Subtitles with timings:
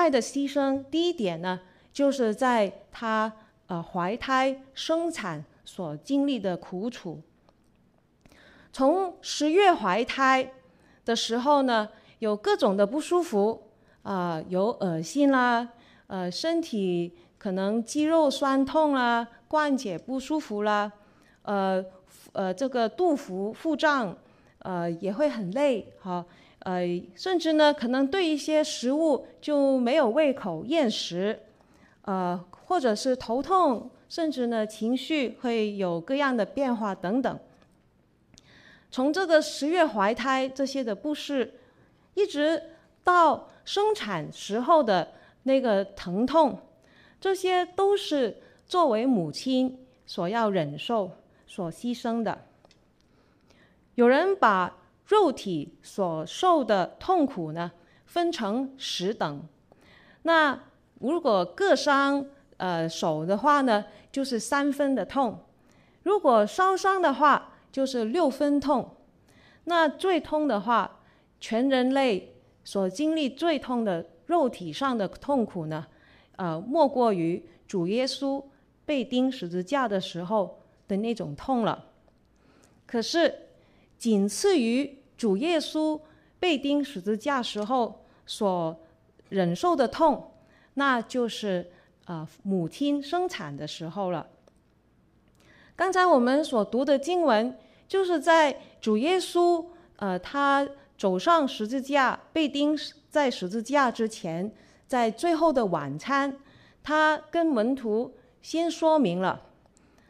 [0.00, 1.60] 爱的牺牲，第一点呢，
[1.92, 3.30] 就是在她
[3.66, 7.20] 呃怀胎生产所经历的苦楚。
[8.72, 10.52] 从十月怀胎
[11.04, 11.90] 的时候呢，
[12.20, 13.64] 有各种的不舒服
[14.02, 15.68] 啊、呃，有恶心啦，
[16.06, 20.90] 呃，身体可能肌肉酸痛啦，关节不舒服啦，
[21.42, 21.84] 呃，
[22.32, 24.16] 呃，这个肚腹腹胀，
[24.60, 26.24] 呃，也会很累哈，
[26.60, 31.40] 呃，甚至呢，可能对一些食物就没有胃口，厌食，
[32.02, 37.38] 呃，或者是头痛，甚至呢，情绪会有各样的变化等等。
[38.90, 41.54] 从这个十月怀胎这些的不适，
[42.14, 42.62] 一直
[43.02, 45.12] 到生产时候的
[45.44, 46.58] 那个疼痛，
[47.20, 51.10] 这些都是作为母亲所要忍受、
[51.46, 52.46] 所牺牲的。
[53.94, 54.76] 有人把
[55.10, 57.72] 肉体所受的痛苦呢，
[58.06, 59.42] 分成十等。
[60.22, 60.56] 那
[61.00, 62.24] 如果各伤
[62.58, 65.32] 呃手的话呢，就是三分的痛；
[66.04, 68.94] 如果烧伤的话，就是六分痛，
[69.64, 71.00] 那最痛的话，
[71.40, 75.88] 全人类所经历最痛的肉体上的痛苦呢，
[76.36, 78.44] 呃，莫过于主耶稣
[78.86, 81.86] 被钉十字架的时候的那种痛了。
[82.86, 83.48] 可是，
[83.98, 86.00] 仅次于主耶稣
[86.38, 88.80] 被钉十字架时候所
[89.28, 90.32] 忍受的痛，
[90.72, 91.70] 那就是
[92.06, 94.26] 呃母亲生产的时候了。
[95.76, 97.54] 刚才我们所读的经文，
[97.86, 102.74] 就是在主耶稣，呃，他走上十字架，被钉
[103.10, 104.50] 在十字架之前，
[104.86, 106.34] 在最后的晚餐，
[106.82, 109.42] 他跟门徒先说明了，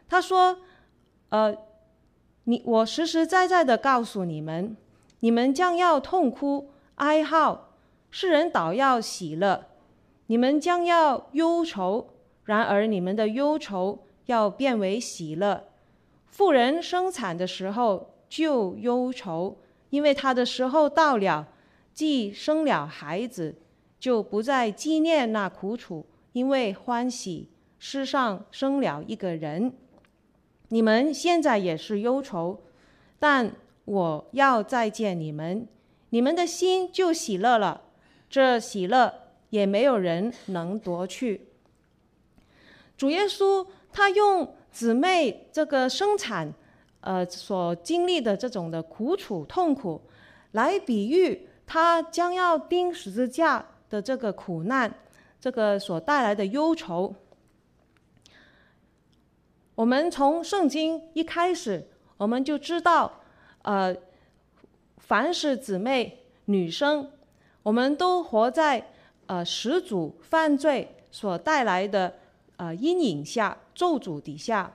[0.09, 0.59] 他说
[1.31, 1.53] ：“呃，
[2.45, 4.77] 你我实实在在的告诉你们，
[5.21, 7.75] 你们将要痛哭哀号，
[8.11, 9.67] 世人倒要喜乐；
[10.27, 12.09] 你们将要忧愁，
[12.45, 15.65] 然而你们的忧愁要变为喜乐。”
[16.27, 19.59] 妇人生产的时候就忧愁，
[19.91, 21.49] 因为她的时候到了，
[21.93, 23.57] 既生了孩子，
[23.99, 29.73] 就不再纪念那苦楚，因为欢喜世上生了一个人。
[30.69, 32.63] 你们现在也是忧愁，
[33.19, 33.53] 但
[33.85, 35.67] 我要再见你们，
[36.11, 37.83] 你们的心就喜乐了。
[38.29, 39.13] 这喜乐
[39.51, 41.49] 也没有人能夺去。
[42.97, 44.55] 主耶稣他用。
[44.73, 46.55] 姊妹这个生产，
[47.01, 50.01] 呃，所经历的这种的苦楚痛苦，
[50.53, 54.95] 来比喻他将要钉十字架的这个苦难，
[55.41, 57.13] 这个所带来的忧愁。
[59.75, 63.20] 我们从圣经一开始，我们就知道，
[63.63, 63.97] 呃，
[64.99, 67.11] 凡是姊妹女生，
[67.63, 68.89] 我们都活在
[69.27, 72.15] 呃始祖犯罪所带来的。
[72.61, 74.71] 呃，阴影下咒诅底下，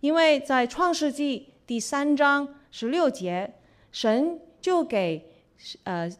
[0.00, 3.54] 因为在创世纪第三章十六节，
[3.92, 5.30] 神就给
[5.84, 6.10] 呃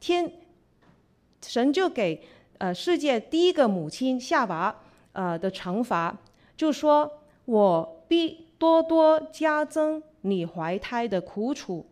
[0.00, 0.32] 天，
[1.40, 2.26] 神就给
[2.58, 4.74] 呃世界第一个母亲夏娃
[5.12, 6.18] 呃的惩罚，
[6.56, 11.86] 就说：“我必多多加增你怀胎的苦楚，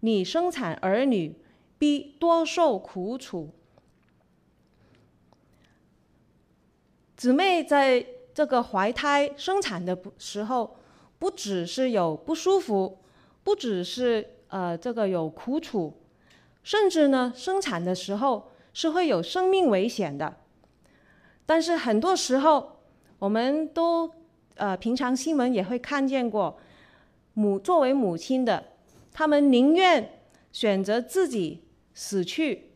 [0.00, 1.36] 你生产儿女
[1.78, 3.50] 必多受苦楚。”
[7.16, 10.76] 姊妹在这个怀胎生产的时候，
[11.18, 12.98] 不只是有不舒服，
[13.42, 16.00] 不只是呃这个有苦楚，
[16.62, 20.36] 甚至呢生产的时候是会有生命危险的。
[21.44, 22.78] 但是很多时候，
[23.18, 24.08] 我们都
[24.54, 26.56] 呃平常新闻也会看见过，
[27.38, 28.64] 母作为母亲的，
[29.12, 32.72] 他们宁愿选择自己死去，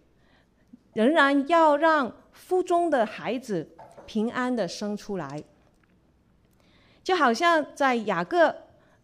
[0.93, 3.69] 仍然要让腹中的孩子。
[4.05, 5.43] 平安的生出来，
[7.03, 8.55] 就好像在雅各，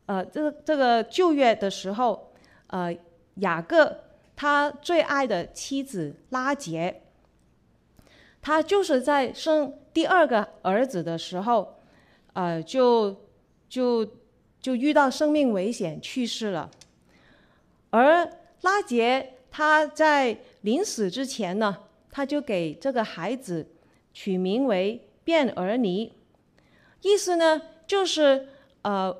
[0.06, 2.32] 呃，这这个旧约的时候，
[2.66, 2.94] 呃，
[3.36, 3.96] 雅各
[4.36, 7.02] 他最爱的妻子拉结，
[8.42, 11.80] 他就是在生第二个儿子的时候，
[12.34, 13.16] 呃，就
[13.68, 14.04] 就
[14.60, 16.70] 就遇到生命危险去世了，
[17.90, 18.30] 而
[18.62, 23.66] 拉杰他在临死之前呢，他就给这个孩子。
[24.14, 26.12] 取名为卞儿尼，
[27.02, 28.48] 意思呢就是
[28.82, 29.16] 呃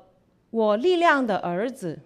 [0.49, 1.99] 我力量的儿子，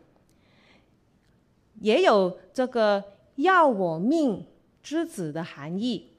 [1.80, 3.03] 也有这个
[3.38, 4.45] 要我命
[4.83, 6.12] 之子的含义。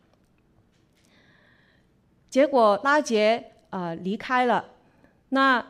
[2.28, 4.70] 结果拉杰呃离开了，
[5.28, 5.64] 那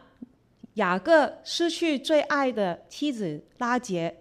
[0.75, 4.17] 雅各失去最爱的妻子拉结，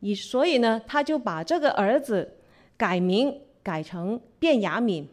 [0.00, 2.36] 以所以呢他就把这个儿子
[2.76, 5.06] 改名改成便雅悯，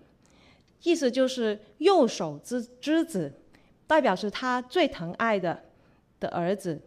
[0.84, 3.34] 意思就是右手之之子，
[3.88, 5.64] 代表是他最疼爱的
[6.20, 6.82] 的儿子。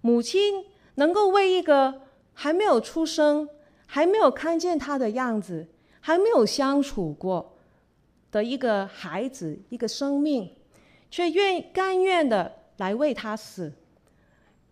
[0.00, 0.64] 母亲
[0.94, 2.02] 能够为一个
[2.32, 3.48] 还没有出生、
[3.84, 5.68] 还没有看见他的样子、
[6.00, 7.57] 还没有相处过
[8.30, 10.54] 的一个孩子、一个生命，
[11.10, 13.72] 却愿甘愿的来为他死，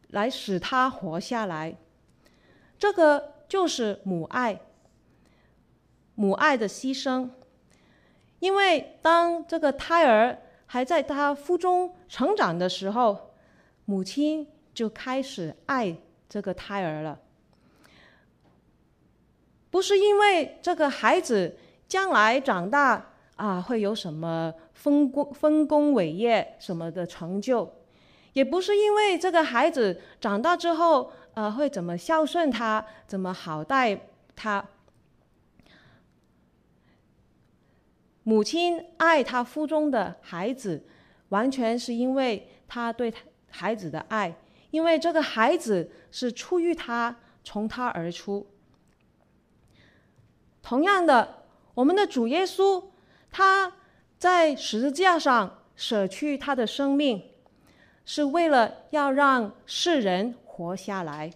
[0.08, 1.76] 来使他活下来，
[2.78, 4.60] 这个就是母爱。
[6.14, 7.28] 母爱的牺牲，
[8.38, 13.34] 因为当这个胎儿还在他腹中成长的时候，
[13.84, 15.96] 母亲就开始爱
[16.28, 17.20] 这个胎儿了。
[19.70, 27.70] 不是因为这个孩子将来长大啊会有什么丰功丰功伟业什么的成就，
[28.32, 34.00] 也不是因为这个孩子长大之后呃会怎么孝顺他，怎么好待
[34.34, 34.66] 他。
[38.22, 40.84] 母亲爱他腹中的孩子，
[41.28, 43.14] 完全是因为他对
[43.48, 44.34] 孩子的爱，
[44.70, 48.44] 因为这个孩子是出于他，从他而出。
[50.60, 51.44] 同样的，
[51.74, 52.82] 我们的主耶稣，
[53.36, 53.70] 他
[54.16, 57.22] 在十字架上舍去他的生命，
[58.06, 61.30] 是为了要让世人活下来。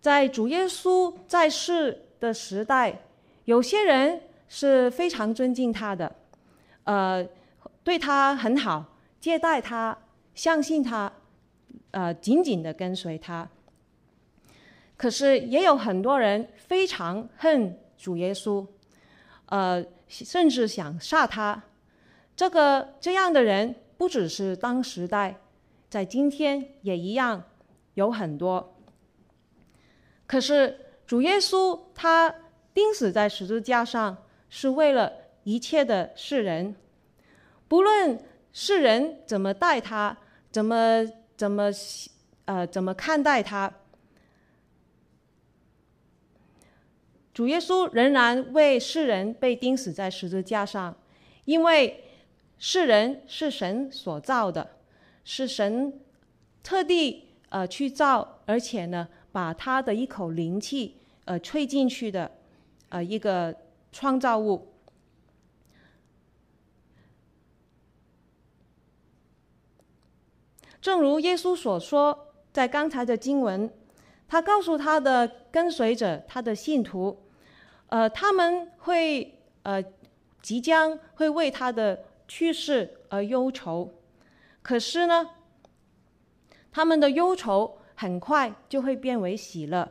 [0.00, 3.02] 在主耶稣在世的时代，
[3.44, 6.10] 有些人，是非常尊敬他的，
[6.84, 7.22] 呃，
[7.84, 9.94] 对他很好，接待他，
[10.34, 11.12] 相信他，
[11.90, 13.46] 呃，紧紧的跟随他。
[14.96, 18.66] 可是也有很多人非常恨主耶稣，
[19.44, 21.62] 呃，甚至想杀他。
[22.36, 25.40] 这个这样的人不只是当时代，
[25.88, 27.44] 在今天也一样
[27.94, 28.76] 有很多。
[30.26, 32.34] 可是主耶稣他
[32.74, 34.18] 钉死在十字架上。
[34.52, 35.12] 是为了
[35.44, 36.74] 一切的世人，
[37.68, 38.20] 不论
[38.52, 40.18] 世人怎么待他，
[40.50, 41.70] 怎么怎么
[42.46, 43.72] 呃怎么看待他，
[47.32, 50.96] 主耶稣仍然为世人被钉死在十字架上，
[51.44, 52.04] 因为
[52.58, 54.70] 世人是神所造的，
[55.24, 56.00] 是神
[56.62, 62.30] 特地呃去造，而且呢把他的一口灵气呃吹进去的
[62.88, 63.54] 呃一个。
[63.92, 64.68] 创造物，
[70.80, 73.68] 正如耶稣所说，在刚才的经文，
[74.30, 77.24] 他告诉他的跟随者、他的信徒，
[77.88, 79.82] 呃，他们会呃
[80.40, 83.92] 即将会为他的去世而忧愁，
[84.62, 85.30] 可是呢，
[86.70, 89.90] 他们的忧愁很快就会变为喜乐，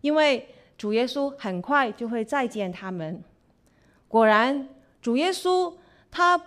[0.00, 0.48] 因为。
[0.78, 3.24] 主耶稣很快就会再见他们。
[4.08, 4.68] 果然，
[5.00, 5.74] 主耶稣
[6.10, 6.38] 他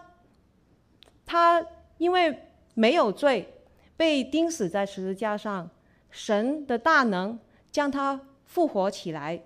[1.26, 1.66] 他
[1.98, 2.44] 因为
[2.76, 3.52] 没有罪，
[3.98, 5.68] 被钉死在十字架上，
[6.12, 7.40] 神的大能
[7.72, 9.44] 将他复活起来，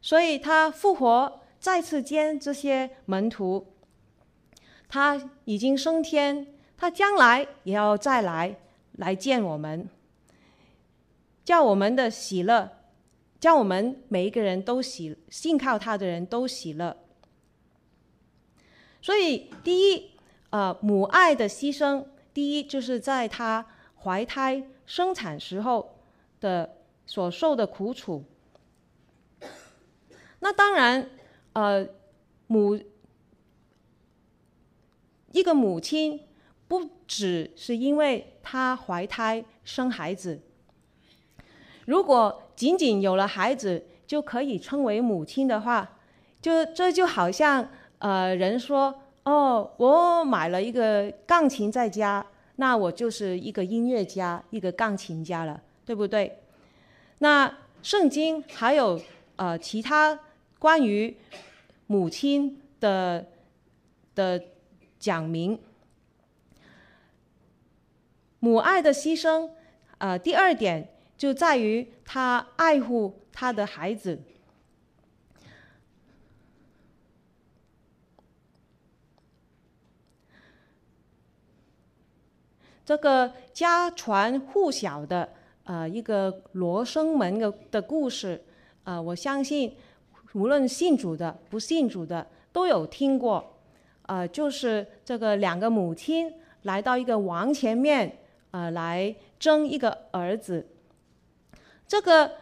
[0.00, 3.66] 所以他复活再次见这些门徒。
[4.88, 6.46] 他已经升天，
[6.76, 8.56] 他将来也要再来
[8.92, 9.88] 来见我们，
[11.44, 12.72] 叫我们的喜乐。
[13.38, 16.96] 叫我们每一个人都喜，信靠他的人都喜乐。
[19.02, 20.10] 所以，第一，
[20.50, 23.66] 呃，母爱的牺牲，第一就是在他
[24.02, 25.95] 怀胎生产时候
[26.40, 26.76] 的
[27.06, 28.24] 所受的苦楚。
[30.40, 31.08] 那当然，
[31.52, 31.86] 呃，
[32.46, 32.78] 母
[35.32, 36.20] 一个母亲
[36.68, 40.40] 不只是因为她怀胎生孩子，
[41.84, 45.98] 如果仅仅有了孩子就可以称为母亲的话，
[46.40, 52.24] 就这就好像呃人说哦，我买了一个钢琴在家，
[52.56, 56.42] 那我就是一个音乐家，一个钢琴家了，对不对？
[57.20, 59.00] 那圣经还有
[59.36, 60.20] 呃其他
[60.58, 61.16] 关于
[61.86, 63.26] 母亲的
[64.14, 64.42] 的
[64.98, 65.58] 讲明，
[68.40, 69.50] 母爱的牺牲，
[69.96, 70.92] 呃，第二点。
[71.16, 74.20] 就在于他爱护他的孩子，
[82.84, 85.32] 这个家传户晓的
[85.66, 88.42] 呃一个罗生门的的故事，
[88.84, 89.76] 呃，我相信
[90.32, 93.58] 无论信主的不信主的都有听过，
[94.06, 96.32] 呃，就是这个两个母亲
[96.62, 98.18] 来到一个王前面，
[98.50, 100.66] 呃，来争一个儿子。
[101.86, 102.32] 这个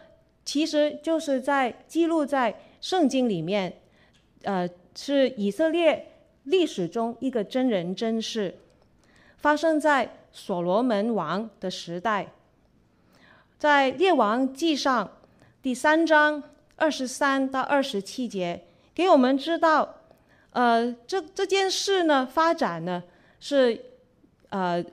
[0.43, 3.81] 其实就是在记录在圣经里面，
[4.43, 6.07] 呃，是以色列
[6.43, 8.55] 历史中一个真人真事，
[9.37, 12.31] 发生在所罗门王的时代，
[13.57, 15.09] 在列王记上
[15.61, 16.43] 第三章
[16.75, 19.95] 二十三到二十七节，给我们知道，
[20.51, 23.01] 呃，这这件事呢发展呢
[23.39, 23.79] 是，
[24.49, 24.83] 呃，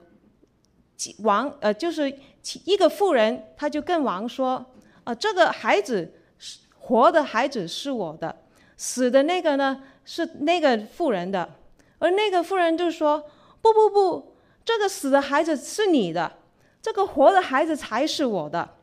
[1.18, 2.16] 王呃就是
[2.64, 4.64] 一个妇人，他就跟王说，
[5.04, 8.34] 呃，这个孩子是活的孩子是我的，
[8.76, 11.56] 死的那个呢是那个妇人的，
[11.98, 13.24] 而那个妇人就说，
[13.60, 14.32] 不不不。
[14.64, 16.38] 这个死的孩子是你的，
[16.82, 18.76] 这个活的孩子才是我的。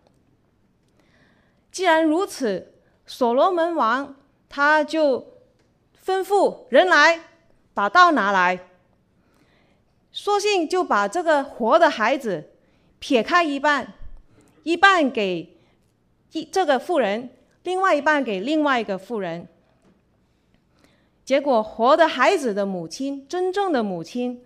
[1.69, 2.73] 既然如此，
[3.05, 4.15] 所罗门王
[4.47, 5.27] 他就
[6.03, 7.19] 吩咐人来，
[7.73, 8.67] 把刀拿来，
[10.11, 12.51] 索性就把这个活的孩子
[12.97, 13.93] 撇开一半，
[14.63, 15.59] 一半给
[16.31, 17.29] 一这个妇人，
[17.63, 19.47] 另外一半给另外一个妇人。
[21.25, 24.43] 结果，活的孩子的母亲，真正的母亲，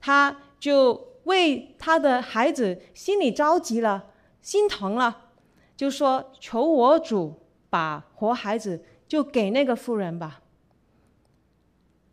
[0.00, 0.38] 她。
[0.60, 5.30] 就为他的孩子心里着急了，心疼了，
[5.76, 10.42] 就说：“求我主把活孩子就给那个妇人吧，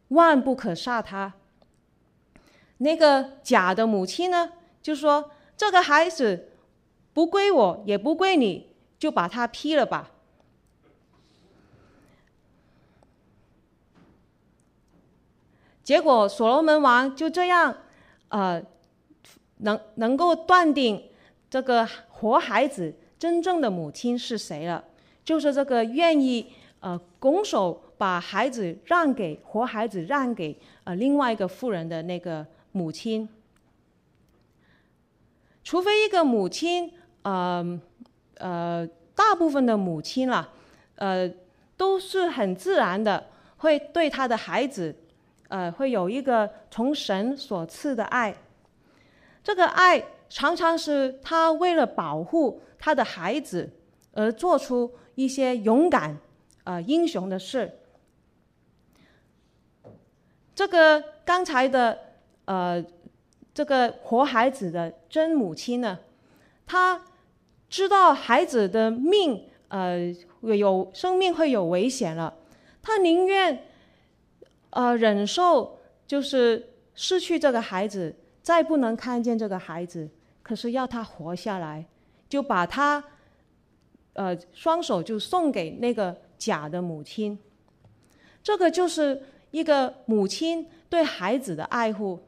[0.09, 1.33] 万不可杀他。”
[2.79, 6.53] 那个假的母亲呢，就说：“这个孩子
[7.13, 10.11] 不归我，也不归你，就把他劈了吧。”
[15.83, 17.75] 结果所罗门王就这样。
[18.29, 18.63] 呃，
[19.61, 21.01] 能能够断定
[21.49, 24.83] 这个活孩子真正的母亲是谁了，
[25.23, 33.27] 就是这个愿意呃拱手把孩子让给活孩子让给呃另外一个妇人的那个母亲。
[35.63, 36.91] 除非一个母亲，
[37.21, 37.79] 呃
[38.35, 40.49] 呃，大部分的母亲啦，
[40.95, 41.31] 呃，
[41.77, 43.27] 都是很自然的
[43.57, 44.95] 会对他的孩子。
[45.49, 48.33] 呃，会有一个从神所赐的爱，
[49.43, 53.69] 这个爱常常是他为了保护他的孩子
[54.13, 56.17] 而做出一些勇敢、
[56.63, 57.79] 呃英雄的事。
[60.53, 61.97] 这个刚才的
[62.45, 62.83] 呃
[63.53, 65.99] 这个活孩子的真母亲呢，
[66.65, 67.03] 她
[67.69, 72.33] 知道孩子的命呃有生命会有危险了，
[72.81, 73.65] 她宁愿。
[74.73, 80.09] 呃，忍受就是失去这个孩子，再不能看见这个孩子，
[80.41, 81.85] 可是要他活下来，
[82.27, 83.03] 就把他，
[84.13, 87.37] 呃，双手就送给那个假的母亲。
[88.43, 89.21] 这个就是
[89.51, 92.19] 一个母亲对孩子的爱护，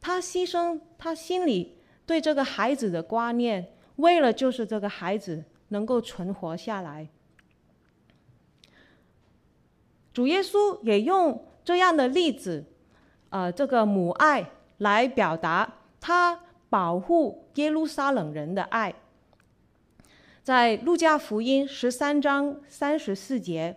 [0.00, 7.08] 她牺牲她心里对这个孩子的观念，为了就是这个孩子能够存活下来。
[10.12, 11.44] 主耶稣也用。
[11.64, 12.64] 这样的例子，
[13.28, 18.94] 呃，这个母爱来表达他保护耶路撒冷人的爱。
[20.42, 23.76] 在路加福音十三章三十四节，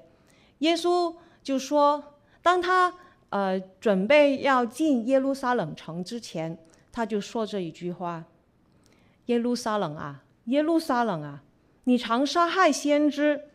[0.60, 2.94] 耶稣就说，当他
[3.30, 6.58] 呃准备要进耶路撒冷城之前，
[6.92, 8.24] 他就说这一句话
[9.28, 11.44] ：“耶路撒冷啊，耶路撒冷啊，
[11.84, 13.50] 你常杀害先知，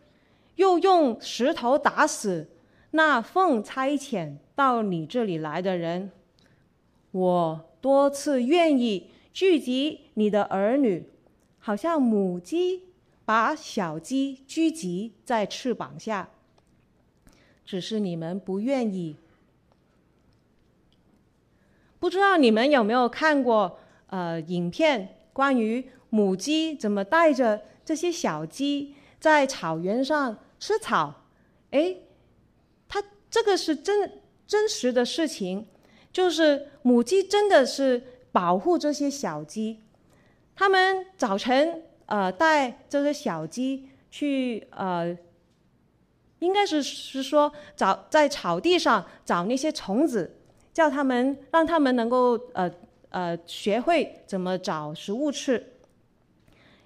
[0.57, 2.51] 又用石头打死。”
[2.93, 6.11] 那奉差遣到你这里来的人，
[7.17, 11.09] 我多次愿意聚集你的儿女，
[11.59, 12.83] 好像母鸡
[13.25, 16.29] 把小鸡聚集在翅膀下，
[17.65, 19.17] 只是你们不愿意。
[21.99, 31.25] 不知道你们有没有看过呃影片，关于母鸡怎么带着这些小鸡在草原上吃草？
[31.71, 32.03] 诶。
[33.29, 35.67] 这个是真真实的事情，
[36.17, 39.83] 就是母鸡真的是保护这些小鸡。
[40.55, 45.15] 他们早晨呃带这些小鸡去呃，
[46.39, 50.39] 应该是是说找在草地上找那些虫子，
[50.73, 52.71] 叫他们让他们能够呃
[53.11, 55.75] 呃学会怎么找食物吃。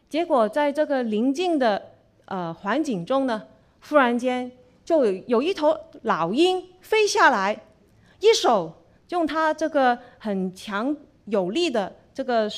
[0.09, 1.93] 结果在这个临近的
[2.25, 3.47] 呃环境中呢，
[3.89, 4.51] 忽然间。
[4.83, 7.63] 就有有一头老鹰飞下来，
[8.19, 8.80] 一手
[9.11, 12.51] 用它这个很强有力的这个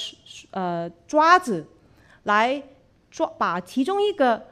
[0.53, 1.67] 呃爪子
[2.23, 2.63] 来
[3.11, 4.47] 抓，把其中一个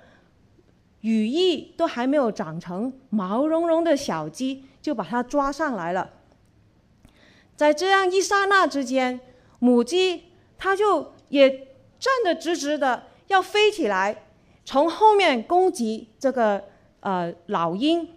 [1.00, 6.10] 羽翼都还没有长成毛茸茸的小鸡就把它抓上来了。
[7.56, 9.20] 在这样一刹那之间，
[9.58, 10.24] 母鸡
[10.58, 11.50] 它就也
[11.98, 14.24] 站得直直的，要飞起来，
[14.64, 16.64] 从后面攻击这个
[17.00, 18.08] 呃老鹰，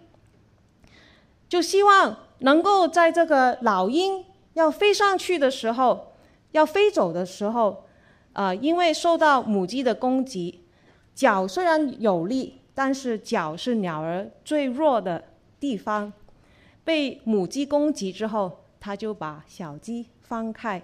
[1.48, 4.24] 就希望能够在这个老鹰
[4.54, 6.12] 要飞上去的时候，
[6.52, 7.84] 要飞走的时候，
[8.32, 10.64] 呃，因为受到母鸡的攻击，
[11.14, 15.24] 脚虽然有力，但是脚是鸟儿最弱的
[15.58, 16.12] 地方，
[16.84, 20.82] 被母鸡攻击之后，它就把小鸡放开。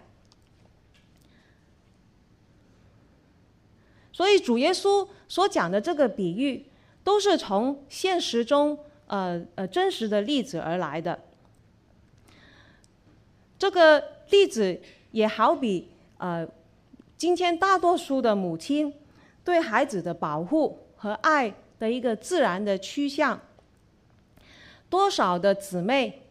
[4.13, 6.67] 所以主耶稣所讲的这个比喻，
[7.03, 11.19] 都是从现实中呃呃真实的例子而来的。
[13.61, 16.49] 这个例子也好比呃，
[17.15, 18.91] 今天大多数的母亲
[19.45, 23.39] 对孩子的保护和爱的一个自然的趋向。
[24.89, 26.23] 多少的姊妹，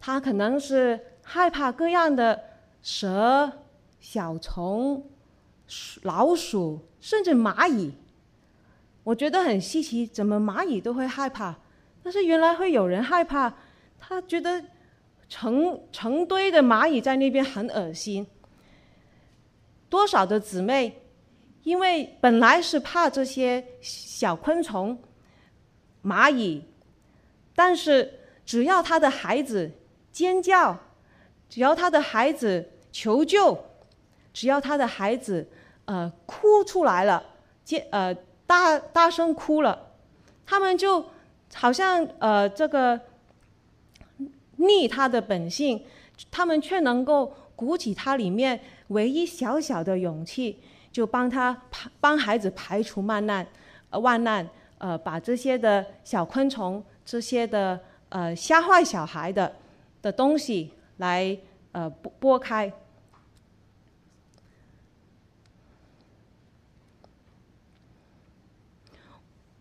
[0.00, 2.42] 她可能是害怕各样的
[2.80, 3.52] 蛇、
[4.00, 5.06] 小虫、
[6.02, 6.80] 老鼠。
[6.98, 7.92] 甚至蚂蚁，
[9.02, 11.54] 我觉得很稀奇，怎么蚂蚁都会害怕？
[12.02, 13.52] 但是原来会有人害怕，
[14.00, 14.64] 他觉得
[15.28, 18.26] 成成堆的蚂蚁在那边很恶心。
[19.88, 21.02] 多少的姊妹，
[21.62, 24.98] 因为本来是怕这些小昆虫、
[26.02, 26.64] 蚂蚁，
[27.54, 29.70] 但是只要他的孩子
[30.10, 30.78] 尖叫，
[31.48, 33.64] 只要他的孩子求救，
[34.32, 35.48] 只要他的孩子。
[35.86, 37.22] 呃，哭出来了，
[37.62, 38.14] 接呃
[38.46, 39.90] 大大声哭了，
[40.46, 41.04] 他们就
[41.52, 42.98] 好像呃这个
[44.66, 45.84] 逆他的本性，
[46.30, 50.58] 他们却能够鼓起他里面唯一小小的勇气，
[50.90, 53.46] 就帮他排帮孩子排除万难，
[53.90, 59.54] 呃万难，呃把这些的小昆虫、这些的呃吓坏小孩的
[60.02, 61.36] 的东西来
[61.72, 62.72] 呃拨拨开。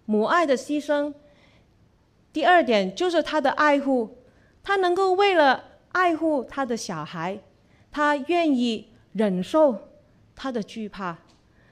[0.05, 1.13] 母爱的牺牲，
[2.33, 4.17] 第二点就是他的爱护，
[4.63, 7.37] 他能够为了爱护他的小孩，
[7.91, 9.89] 他愿意忍受
[10.35, 11.17] 他的惧怕，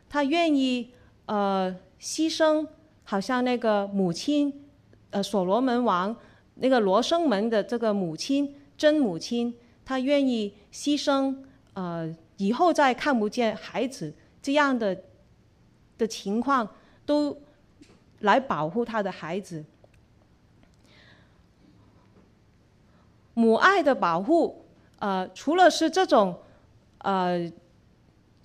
[0.10, 0.92] 他愿意
[1.26, 2.68] 呃牺牲，
[3.04, 4.66] 好像那个母亲，
[5.10, 6.16] 呃所罗门王
[6.56, 11.36] 那个罗生门的这个母亲真母亲，他愿意牺牲，
[11.74, 14.96] 呃以后再看不见孩子这样的
[15.98, 16.68] 的情况
[17.06, 17.36] 都。
[18.22, 19.66] 来保护他的孩子，
[23.42, 24.66] 母爱的保护，
[25.00, 26.38] 呃，除了是这种，
[27.00, 27.52] 呃，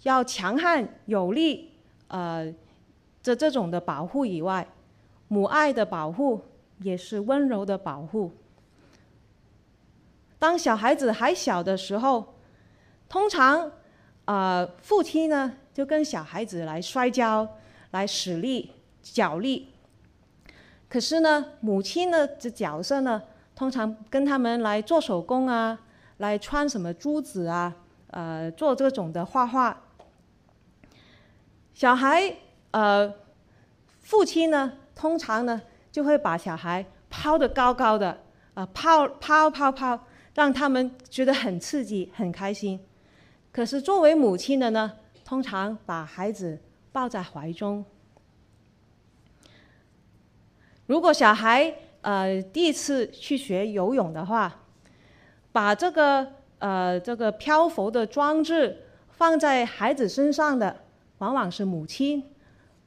[0.04, 1.72] 要强悍有力，
[2.08, 2.50] 呃，
[3.22, 4.66] 这这种的保护以外，
[5.28, 6.40] 母爱的保护
[6.80, 8.32] 也是温柔的保护。
[10.38, 12.34] 当小孩子还小的时候，
[13.06, 13.70] 通常，
[14.24, 17.46] 呃，父亲呢就跟小孩子来摔跤，
[17.90, 18.70] 来使力。
[19.02, 19.68] 角力，
[20.88, 23.22] 可是呢，母亲呢这角色呢，
[23.56, 25.80] 通常跟他们来做手工啊，
[26.18, 27.74] 来穿什么珠子啊，
[28.08, 29.82] 呃，做这种的画画。
[31.72, 32.36] 小孩，
[32.72, 33.12] 呃，
[34.00, 38.10] 父亲呢，通常呢就会把小孩抛得高高的，
[38.52, 39.98] 啊、呃，抛抛抛抛，
[40.34, 42.78] 让他们觉得很刺激、很开心。
[43.50, 44.92] 可是作为母亲的呢，
[45.24, 46.60] 通常把孩子
[46.92, 47.82] 抱在怀中。
[50.86, 51.74] 如果小孩
[52.06, 54.62] 呃第一次去学游泳的话，
[55.50, 56.24] 把这个
[56.60, 60.84] 呃这个漂浮的装置放在孩子身上的，
[61.18, 62.22] 往往是母亲，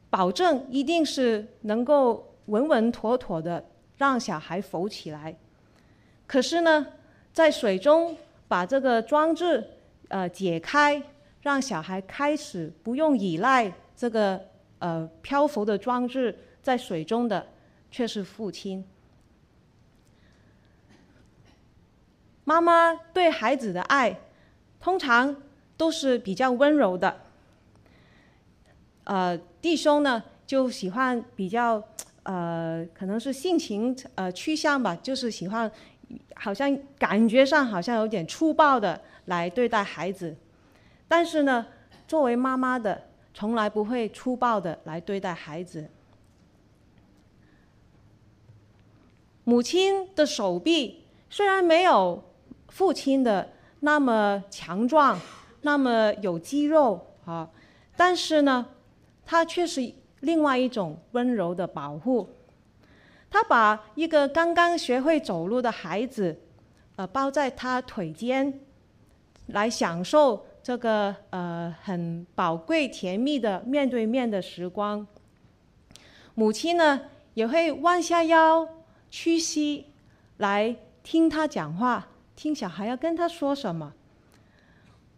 [0.10, 3.65] 保证一定是能够稳稳妥妥的
[3.97, 5.36] 让小孩浮起来。
[6.25, 6.88] 可是呢，
[7.34, 8.15] 在水中
[8.47, 9.62] 把这个装置
[10.08, 11.03] 呃解开，
[11.41, 14.39] 让小孩开始不用依赖这个
[14.77, 17.45] 呃漂浮的装置在水中的。
[17.91, 18.86] 却是父亲。
[22.49, 24.21] 妈妈对孩子的爱，
[24.79, 25.35] 通常
[25.77, 27.21] 都是比较温柔的。
[29.03, 31.79] 呃，弟兄呢就喜欢比较
[32.23, 35.71] 呃，可能是性情呃趋向吧，就是喜欢
[36.33, 40.35] 好像感觉上好像有点粗暴的来对待孩子。
[41.07, 41.67] 但是呢，
[42.07, 45.88] 作为妈妈的，从来不会粗暴的来对待孩子。
[49.43, 52.23] 母亲的手臂虽然没有
[52.69, 53.49] 父亲的
[53.82, 55.19] 那么强壮，
[55.62, 57.49] 那么有肌肉啊，
[57.97, 58.65] 但是呢，
[59.25, 62.29] 他却是另外一种温柔的保护。
[63.29, 66.39] 他把一个刚刚学会走路的孩子，
[66.95, 68.60] 呃，抱在他腿间，
[69.47, 75.05] 来享受这个呃很宝贵甜蜜的面对面的时光。
[76.34, 77.01] 母亲呢
[77.34, 78.67] 也会弯下腰
[79.12, 79.86] 屈膝
[80.38, 82.08] 来听他讲话，
[82.39, 83.93] 听小孩要跟他说什么。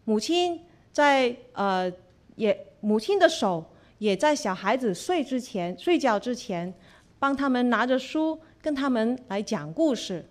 [0.06, 0.60] 母亲
[0.92, 1.88] 在呃
[2.34, 3.64] 也母亲的手
[3.98, 6.74] 也在小孩子睡之前睡觉之前，
[7.20, 10.26] 帮他们拿着书跟他们来讲故事。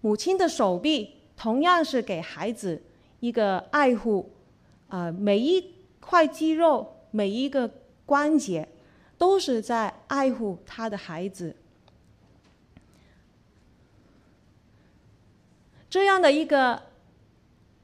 [0.00, 2.80] 母亲的手臂同样是给孩子
[3.18, 4.30] 一个爱护，
[4.86, 7.68] 啊、呃，每一块肌肉，每一个
[8.06, 8.68] 关节，
[9.18, 11.56] 都是在爱护他的孩子。
[15.92, 16.84] 这样的一个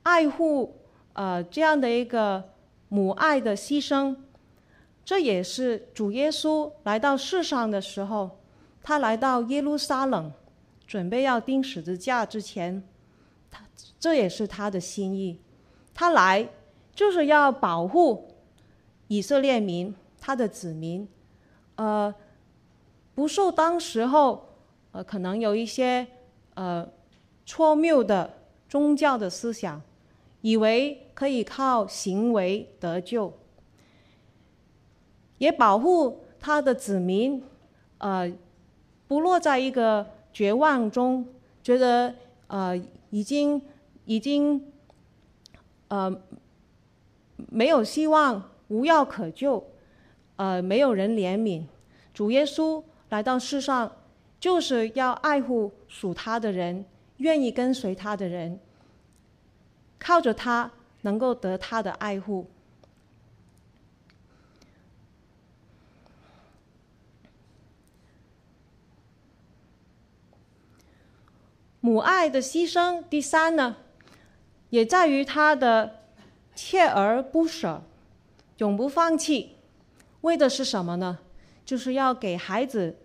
[0.05, 0.81] 爱护，
[1.12, 2.55] 呃，这样的一个
[2.88, 4.16] 母爱的牺牲，
[5.05, 8.40] 这也是主耶稣来到世上的时候，
[8.83, 10.33] 他来到耶路撒冷。
[10.87, 12.83] 准备要钉十字架之前，
[13.51, 13.62] 他
[14.01, 15.42] 这也是他的心意。
[15.92, 16.49] 他来
[16.94, 18.33] 就是要保护
[19.09, 21.07] 以色列民，他的子民，
[21.75, 22.14] 呃，
[23.14, 24.49] 不受当时候
[24.92, 26.07] 呃可能有一些
[26.55, 26.88] 呃
[27.48, 28.34] 错谬的
[28.68, 29.80] 宗教的思想，
[30.42, 33.32] 以为可以靠行为得救，
[35.38, 37.42] 也保护他的子民，
[37.96, 38.30] 呃，
[39.06, 40.06] 不落在一个。
[40.30, 41.26] 绝望中，
[41.64, 42.14] 觉得
[42.46, 42.76] 呃
[43.11, 43.61] 已经
[44.04, 44.70] 已经
[45.88, 46.22] 呃
[47.48, 49.66] 没有希望，无药可救，
[50.37, 51.64] 呃没有人怜悯。
[52.14, 53.90] 主耶稣来到世上，
[54.38, 56.84] 就是要爱护属他的人，
[57.18, 58.59] 愿意跟随他的人，
[59.98, 62.50] 靠着他能够得他的爱护。
[71.81, 73.76] 母爱的牺牲，第三呢，
[74.70, 76.02] 也在于他的
[76.54, 77.83] 锲而不舍，
[78.59, 79.57] 永不放弃。
[80.22, 81.20] 为的是什么呢？
[81.64, 82.96] 就是要给孩子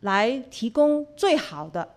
[0.00, 1.94] 来提供最好的。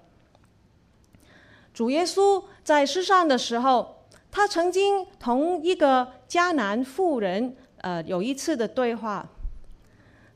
[1.74, 9.28] 主耶稣在世上的时候，他曾经同一个迦南妇人，呃，有一次的对话。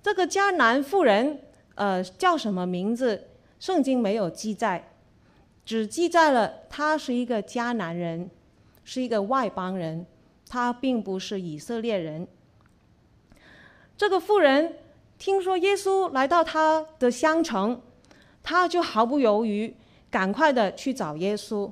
[0.02, 1.41] 这个迦南妇人，
[1.76, 3.28] 呃，叫什么名字？
[3.60, 4.91] 圣经没有记载。
[5.65, 8.30] 只记载了他是一个迦南人，
[8.84, 10.06] 是一个外邦人，
[10.47, 12.28] 他并不是以色列人。
[13.97, 14.78] 这个妇人
[15.17, 17.82] 听说耶稣来到他的乡城，
[18.41, 19.76] 他就毫不犹豫，
[20.17, 21.71] 赶快的去找耶稣，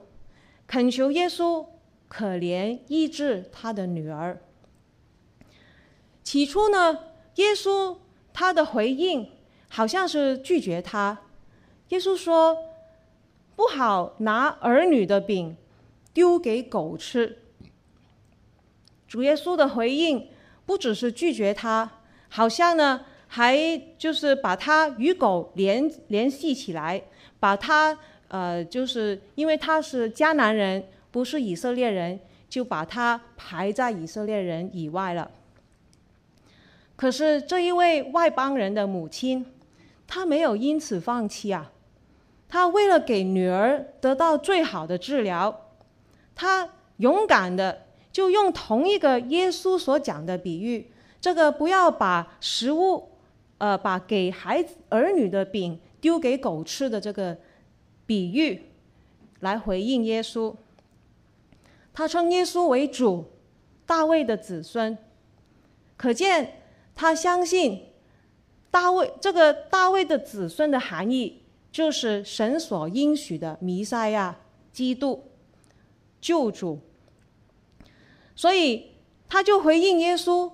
[0.68, 1.66] 恳求耶稣
[2.08, 4.40] 可怜医治他的女儿。
[6.24, 7.00] 起初呢，
[7.38, 7.98] 耶稣
[8.32, 9.32] 他的回应
[9.70, 11.24] 好像是拒绝他，
[11.90, 12.56] 耶稣说。
[13.56, 15.56] 不好拿儿女的饼
[16.14, 17.40] 丢给狗吃。
[19.08, 20.28] 主耶稣的回应
[20.66, 21.90] 不只是拒绝他，
[22.28, 27.02] 好像呢还就是把他与狗联联系起来，
[27.40, 35.32] 把他呃就是因为他是迦南人，不是以色列人，就把他排在以色列人以外了。
[36.96, 39.46] 可是这一位外邦人的母亲，
[40.08, 41.72] 她没有因此放弃啊。
[42.48, 45.72] 她为了给女儿得到最好的治疗，
[46.34, 47.84] 她勇敢的
[48.14, 53.10] 就用同一个耶稣所讲的比喻，这个不要把食物，
[53.58, 57.38] 呃，把给孩子儿女的饼丢给狗吃的这个
[58.06, 58.64] 比喻，
[59.40, 60.56] 来回应耶稣。
[61.94, 63.26] 他称耶稣为主，
[63.86, 64.98] 大卫的子孙，
[65.98, 66.62] 可见
[66.94, 67.88] 他相信
[68.70, 71.42] 大卫这个大卫的子孙的含义。
[71.72, 74.38] 就是神所应许的弥赛亚、
[74.72, 75.26] 基督、
[76.22, 76.80] 救主，
[78.34, 78.92] 所以
[79.28, 80.50] 他就回应耶稣：“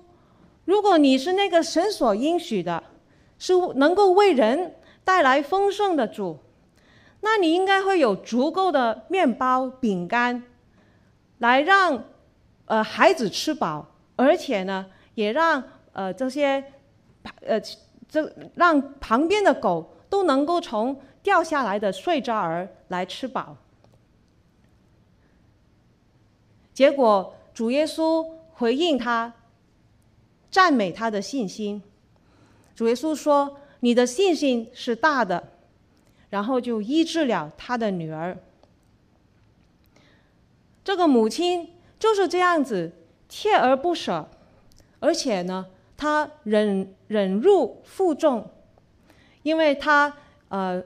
[0.66, 2.82] 如果你是那个神所应许的，
[3.38, 6.40] 是能够为人带来丰盛的主，
[7.22, 10.44] 那你应该会有足够的面包、饼干，
[11.38, 12.04] 来让
[12.66, 16.62] 呃孩子吃饱，而且呢，也让呃这些
[17.40, 17.58] 呃
[18.06, 23.56] 这让旁边的狗都能够从。”掉下来的碎渣儿来吃饱，
[26.74, 29.32] 结果主耶稣回应他，
[30.50, 31.80] 赞美他的信心。
[32.74, 35.50] 主耶稣说：“你的信心是大的。”
[36.32, 38.36] 然后就医治了他的女儿。
[40.82, 41.68] 这个母亲
[41.98, 42.90] 就是这样子
[43.28, 44.28] 锲而不舍，
[44.98, 45.66] 而且呢，
[45.96, 48.50] 她忍忍辱负重，
[49.42, 50.16] 因为她
[50.48, 50.82] 呃。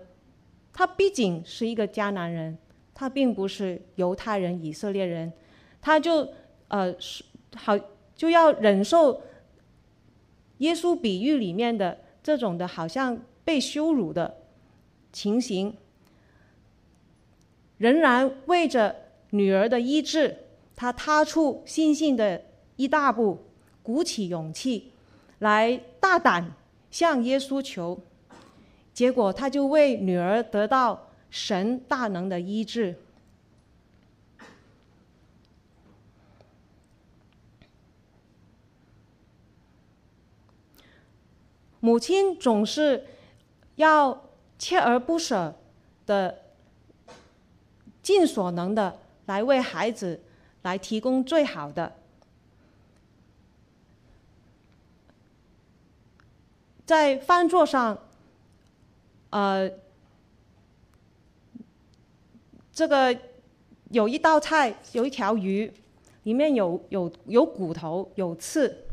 [0.79, 2.59] 她毕竟是一个迦南人，
[2.93, 5.33] 她并不是犹太人、以色列人，
[5.81, 6.29] 她就
[6.69, 7.75] 呃是好
[8.15, 9.23] 就要忍受
[10.59, 14.37] 耶稣比喻里面的这种的好像被羞辱的
[15.17, 15.75] 情形，
[17.79, 18.95] 仍然为着
[19.31, 20.37] 女儿的医治，
[20.77, 22.45] 他踏出信心的
[22.77, 23.39] 一大步，
[23.83, 24.93] 鼓起勇气
[25.39, 26.53] 来大胆
[26.91, 27.99] 向耶稣求，
[28.93, 32.97] 结果他就为女儿得到神大能的医治。
[41.81, 43.07] 母亲总是
[43.77, 44.26] 要
[44.59, 45.55] 锲而不舍
[46.07, 46.43] 的，
[48.03, 50.23] 尽所能的来为孩子
[50.63, 51.97] 来提供最好的。
[56.85, 57.99] 在饭桌上，
[59.31, 59.71] 呃，
[62.73, 63.19] 这个
[63.91, 65.73] 有一道菜，有一条鱼，
[66.23, 68.85] 里面有有有骨头，有刺。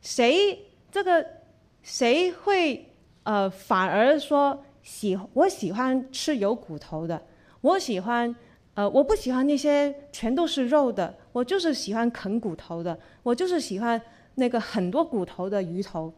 [0.00, 1.38] 谁这个？
[1.80, 2.87] 谁会
[3.28, 7.22] 呃反而说喜我喜欢吃有骨头的，
[7.60, 8.34] 我喜欢
[8.72, 14.00] 呃我不喜欢那些全都是肉的，我就是喜欢啃骨头的，我就是喜欢
[14.36, 16.10] 那个很多骨头的鱼头。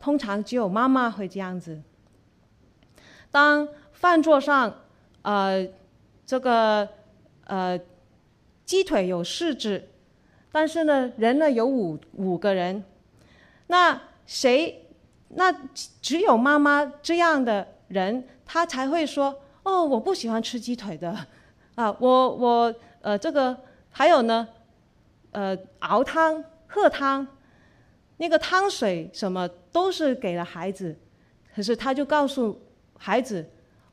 [0.00, 1.80] 通常只有妈妈会这样子。
[3.30, 4.80] 当饭桌上
[5.22, 5.64] 呃
[6.24, 6.88] 这个
[7.44, 7.78] 呃
[8.64, 9.88] 鸡腿有四只，
[10.50, 12.82] 但是呢人呢有五五个人。
[13.68, 14.82] 那谁？
[15.28, 15.52] 那
[16.00, 21.26] 只有妈妈这样的人，她才会说：“哦，我不喜欢吃鸡腿的，
[21.74, 23.56] 啊，我我呃这个
[23.90, 24.48] 还有呢，
[25.32, 27.26] 呃熬汤喝汤，
[28.18, 30.96] 那个汤水什么都是给了孩子，
[31.54, 32.60] 可是他就告诉
[32.96, 33.44] 孩子，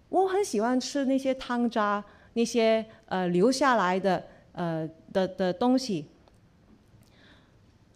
[0.09, 6.09] 我很喜欢吃那些汤渣，那些呃留下来的呃的的东西。”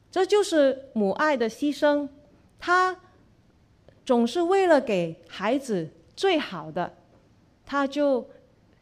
[0.10, 2.10] 这就是母爱的牺牲，
[2.58, 2.98] 他
[4.08, 6.94] 总是为了给孩子最好的，
[7.66, 8.26] 他就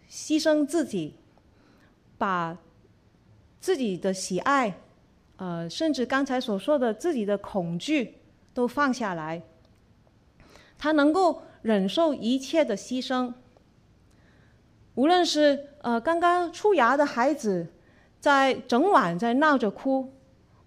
[0.08, 1.16] 牺牲自己，
[2.16, 2.56] 把
[3.60, 4.78] 自己的喜爱，
[5.38, 8.20] 呃，甚至刚才所说的自己的恐惧
[8.54, 9.42] 都放下来，
[10.78, 13.34] 他能够忍受一切的牺牲，
[14.94, 17.66] 无论是呃刚刚出牙的孩子，
[18.20, 20.14] 在整晚在闹着哭。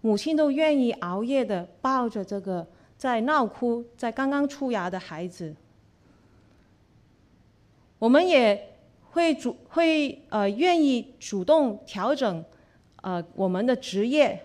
[0.01, 2.67] 母亲都愿意熬夜的抱着这个
[2.99, 5.55] 在闹哭、在刚刚出牙的孩子。
[7.99, 8.75] 我们也
[9.13, 12.45] 会主会呃愿意主动调整
[13.03, 14.39] 呃我们的职业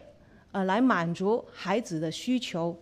[0.52, 2.78] 呃来满足孩子的需求，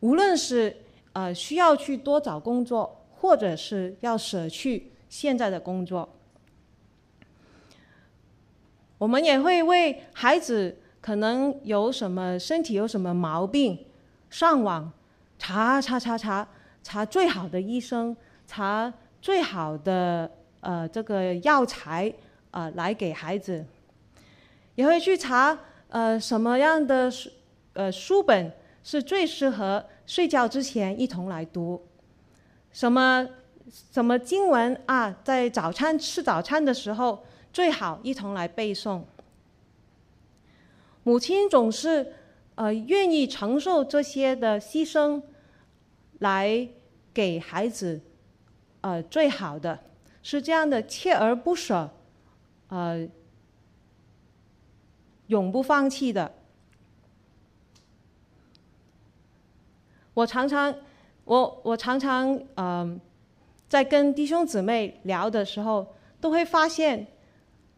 [0.00, 0.74] 无论是
[1.12, 6.08] 呃需要去多找工作，或者是要舍去现在的工作，
[8.98, 10.78] 我们也会为孩子。
[11.04, 13.78] 可能有什么身体有什么毛病，
[14.34, 14.90] 上网
[15.38, 16.44] 查查查查
[16.82, 18.16] 查最好的医生，
[18.48, 18.92] 查
[19.22, 20.28] 最好的
[20.60, 22.12] 呃这个药材
[22.50, 23.64] 啊、呃、来给孩子，
[24.74, 25.56] 也会去查
[25.88, 27.30] 呃什么样的书
[27.74, 28.50] 呃书本
[28.82, 31.80] 是最适合睡觉之前一同来读，
[32.72, 33.24] 什么
[33.92, 39.00] 什么经文啊，在早餐吃早餐的时候最好一同来背诵。
[41.04, 42.14] 母亲总是，
[42.56, 45.20] 呃，愿意承受这些的牺牲，
[46.20, 46.68] 来
[47.12, 48.00] 给孩子，
[48.80, 49.80] 呃，最好的，
[50.22, 51.90] 是这样的锲而不舍，
[52.68, 53.08] 呃，
[55.26, 56.32] 永不放弃的。
[60.14, 60.72] 我常常，
[61.24, 63.00] 我我常常，嗯、呃，
[63.68, 67.08] 在跟弟兄姊妹聊的时候，都会发现，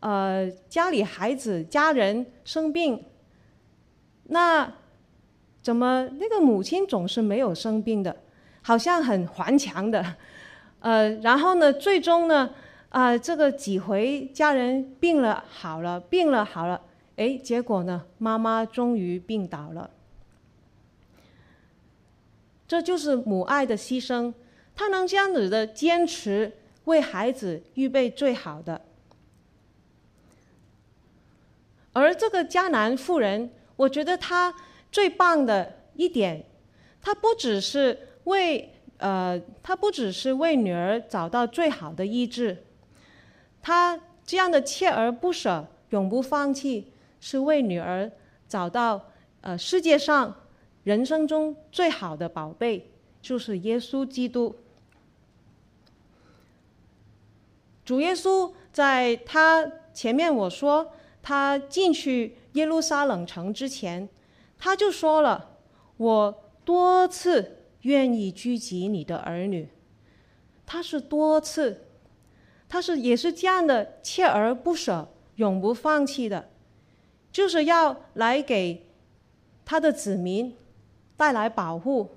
[0.00, 3.02] 呃，家里孩子、家人生病。
[4.28, 4.72] 那
[5.62, 8.16] 怎么那个母亲总是没有生病的，
[8.62, 10.16] 好像很顽强的，
[10.80, 12.50] 呃，然后呢，最终呢，
[12.88, 16.80] 啊、这个几回家人病了好了，病了好了，
[17.16, 19.90] 哎，结果呢，妈妈终于病倒了。
[22.66, 24.34] 这就是母爱的牺牲，
[24.74, 26.52] 她能这样子的坚持，
[26.84, 28.82] 为孩子预备最好的。
[31.92, 33.50] 而这个迦南妇人。
[33.76, 34.54] 我觉得他
[34.90, 36.44] 最棒的一点，
[37.00, 42.64] 他不只是为呃，他不只是为女儿找到最好的医治，
[43.60, 48.10] 他这样的锲而不舍、永不放弃，是为女儿
[48.48, 49.10] 找到
[49.42, 50.34] 呃世界上
[50.84, 54.56] 人生中最好的宝贝，就是耶稣基督。
[57.84, 64.08] 主耶稣在他前面我说他进去耶路撒冷城之前，
[64.58, 65.58] 他就说了
[65.98, 69.68] ：“我多次愿意聚集你的儿女。”
[70.64, 71.86] 他是多次，
[72.68, 76.48] 他是也是这样的锲而不舍、永不放弃的，
[77.30, 78.86] 就是要来给
[79.64, 80.56] 他的子民
[81.16, 82.16] 带来保护，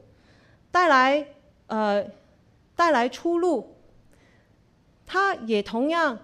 [0.72, 1.28] 带来
[1.68, 2.06] 呃
[2.76, 3.76] 带来出路。
[5.06, 6.20] 他也同样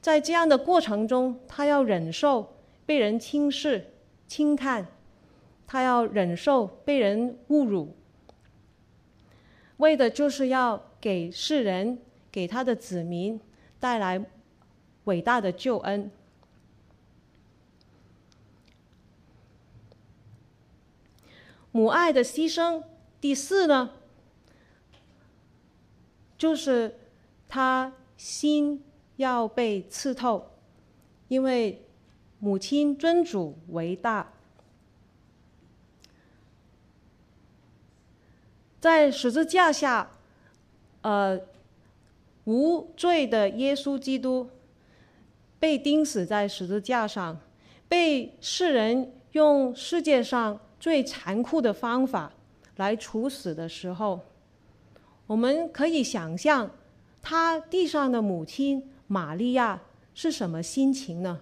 [0.00, 2.56] 在这样的过程中，他要忍受
[2.88, 3.92] 被人轻视、
[4.26, 4.86] 轻看，
[5.66, 7.94] 他要忍受被人侮辱，
[9.76, 10.88] 为的就是要。
[11.00, 13.40] 给世人，给他的子民
[13.78, 14.26] 带来
[15.04, 16.10] 伟大的救恩。
[21.70, 22.82] 母爱的牺牲，
[23.20, 23.92] 第四呢，
[26.36, 26.98] 就是
[27.46, 28.82] 他心
[29.14, 30.50] 要被刺透，
[31.28, 31.86] 因为
[32.38, 34.32] 母亲尊主为大，
[38.80, 40.10] 在十字架下。
[41.00, 41.40] 呃，
[42.44, 44.50] 无罪的耶稣基督
[45.60, 47.38] 被钉死在十字架上，
[47.88, 52.32] 被世人用世界上最残酷的方法
[52.76, 54.20] 来处死的时候，
[55.28, 56.68] 我们可以想象
[57.22, 59.80] 他地上的母亲玛利亚
[60.14, 61.40] 是什么心情呢？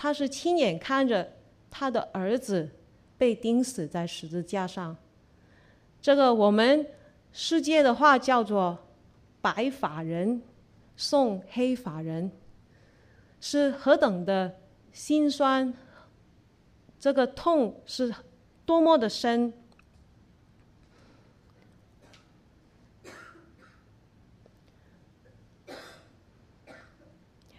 [0.00, 1.32] 他是亲眼看着
[1.68, 2.70] 他的儿子
[3.18, 4.96] 被钉死在十字架上，
[6.00, 6.86] 这个我们。
[7.30, 8.78] 世界的话叫做
[9.42, 10.42] “白发人
[10.96, 12.32] 送黑发人”，
[13.38, 14.56] 是何等的
[14.92, 15.72] 心酸，
[16.98, 18.12] 这个痛是
[18.64, 19.52] 多么的深。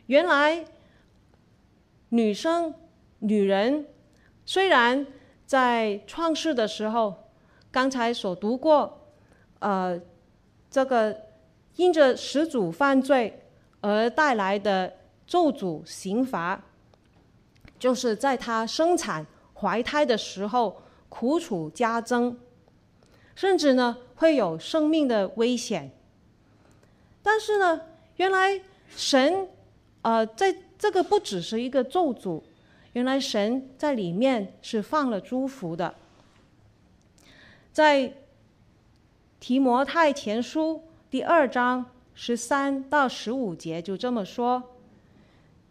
[0.08, 0.66] 原来，
[2.10, 2.74] 女生、
[3.20, 3.88] 女人
[4.46, 5.06] 虽然
[5.46, 7.32] 在创世的时候，
[7.72, 8.96] 刚才所读过。
[9.60, 10.00] 呃，
[10.72, 11.16] 这个
[11.76, 13.44] 因着始祖犯罪
[13.82, 14.94] 而带来的
[15.28, 16.64] 咒诅刑罚，
[17.78, 22.40] 就是在她生产怀胎的时候苦楚加增，
[23.36, 25.92] 甚至呢会有生命的危险。
[27.22, 27.82] 但是呢，
[28.16, 29.50] 原来神，
[30.04, 32.42] 呃，在这个不只是一个咒诅，
[32.94, 35.94] 原来神在里面是放了祝福的，
[37.72, 38.12] 在。
[39.42, 44.62] 提摩太前书第二章十三到十五节就这么说：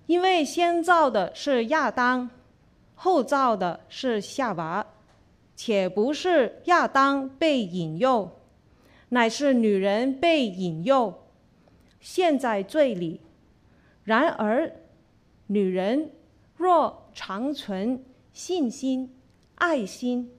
[0.06, 2.30] 因为先造的是亚当，
[2.94, 4.86] 后造的是夏娃，
[5.54, 8.30] 且不是亚当被引诱，
[9.10, 11.26] 乃是女人被引诱，
[12.00, 13.20] 陷在罪里。
[14.04, 14.72] 然而，
[15.48, 16.10] 女人
[16.56, 19.14] 若常存信心、
[19.56, 20.32] 爱心，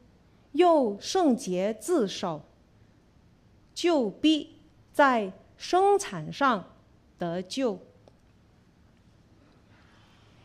[0.53, 2.41] 又圣洁自守。
[3.71, 4.57] 就必
[4.91, 6.73] 在生产上
[7.17, 7.79] 得救。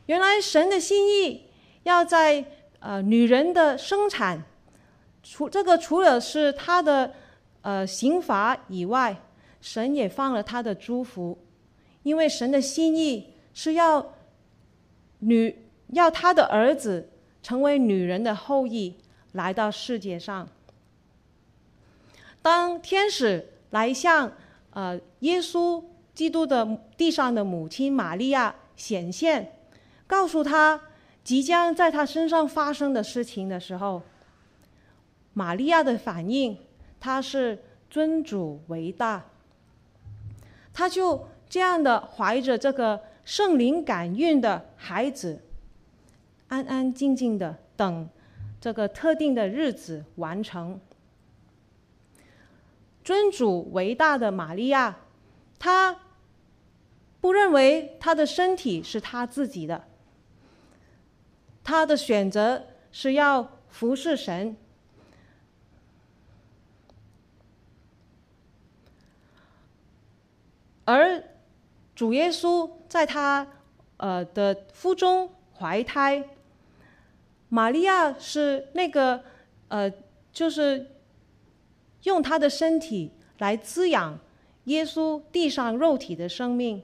[0.07, 1.47] 原来神的心意
[1.83, 2.45] 要在
[2.79, 4.45] 呃女人的生产，
[5.25, 7.13] 除这个除了是他的
[7.63, 9.21] 呃刑罚以外，
[9.61, 11.37] 神也放了他的祝福，
[12.05, 14.14] 因为神的心意是要
[15.25, 15.57] 女
[15.89, 17.11] 要他的儿子
[17.43, 18.97] 成为女人的后裔
[19.33, 20.49] 来到世界上。
[22.41, 24.33] 当天使来向
[24.71, 25.83] 呃耶稣
[26.15, 29.53] 基督的地上的母亲玛利亚显现，
[30.07, 30.81] 告诉他
[31.23, 34.03] 即将在他身上发生的事情的时候，
[35.33, 36.59] 玛利亚的反应，
[37.01, 39.25] 她是尊主为大，
[40.73, 45.43] 她就这样的怀着这个圣灵感孕的孩子，
[46.49, 48.09] 安安静静的等
[48.61, 50.81] 这个特定的日子完成。
[53.03, 54.99] 尊主为大的玛利亚，
[55.59, 56.01] 她
[57.21, 59.85] 不认为她的身体是她自己的，
[61.63, 64.57] 她的选择是要服侍神，
[70.85, 71.23] 而
[71.95, 73.47] 主耶稣在他
[73.97, 76.25] 呃的腹中怀胎，
[77.49, 79.23] 玛利亚是那个
[79.69, 79.93] 呃
[80.33, 80.91] 就是。
[82.05, 84.19] 用他的身体来滋养
[84.65, 86.83] 耶稣地上肉体的生命。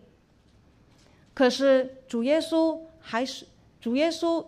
[1.35, 3.45] 可是主耶稣还是
[3.83, 4.47] 主耶稣，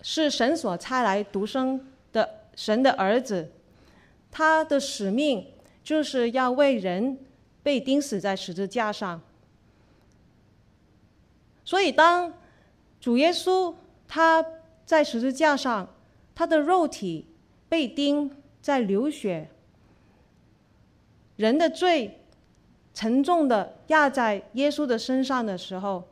[0.00, 3.52] 是神所差来独生的神的儿子，
[4.30, 5.46] 他的使命
[5.84, 7.18] 就是要为人
[7.68, 9.20] 被钉死在十字架上，
[11.66, 12.32] 所以当
[12.98, 13.74] 主耶稣
[14.06, 14.42] 他
[14.86, 15.86] 在十字架上，
[16.34, 17.26] 他的肉体
[17.68, 19.50] 被钉在流血，
[21.36, 22.22] 人的罪
[22.94, 26.08] 沉重的压在耶稣的身上的时候，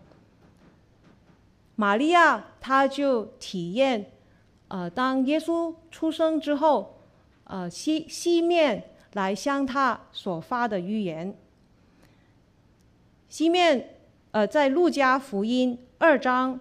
[1.75, 4.13] 玛利亚她就体验，
[4.69, 6.99] 呃，当耶稣出生之后，
[7.45, 11.35] 呃，西西面来向他所发的预言。
[13.29, 13.97] 西面，
[14.31, 16.61] 呃，在路加福音二章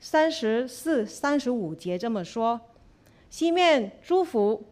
[0.00, 2.60] 三十四、三十五节这么说：
[3.30, 4.66] 西面祝福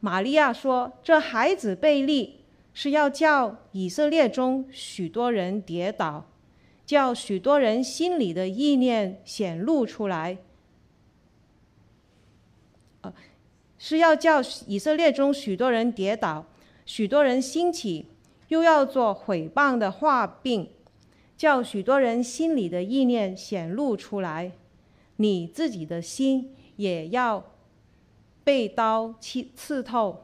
[0.00, 6.26] 玛利亚说：“这孩子被立，是要叫以色列中许多人跌倒。”
[6.86, 10.38] 叫许多人心里的意念显露出来，
[13.76, 16.46] 是要叫以色列中许多人跌倒，
[16.84, 18.06] 许多人兴起，
[18.48, 20.68] 又要做毁谤的话柄，
[21.36, 24.52] 叫许多人心里的意念显露出来，
[25.16, 27.44] 你自己的心也要
[28.44, 30.22] 被刀刺刺透。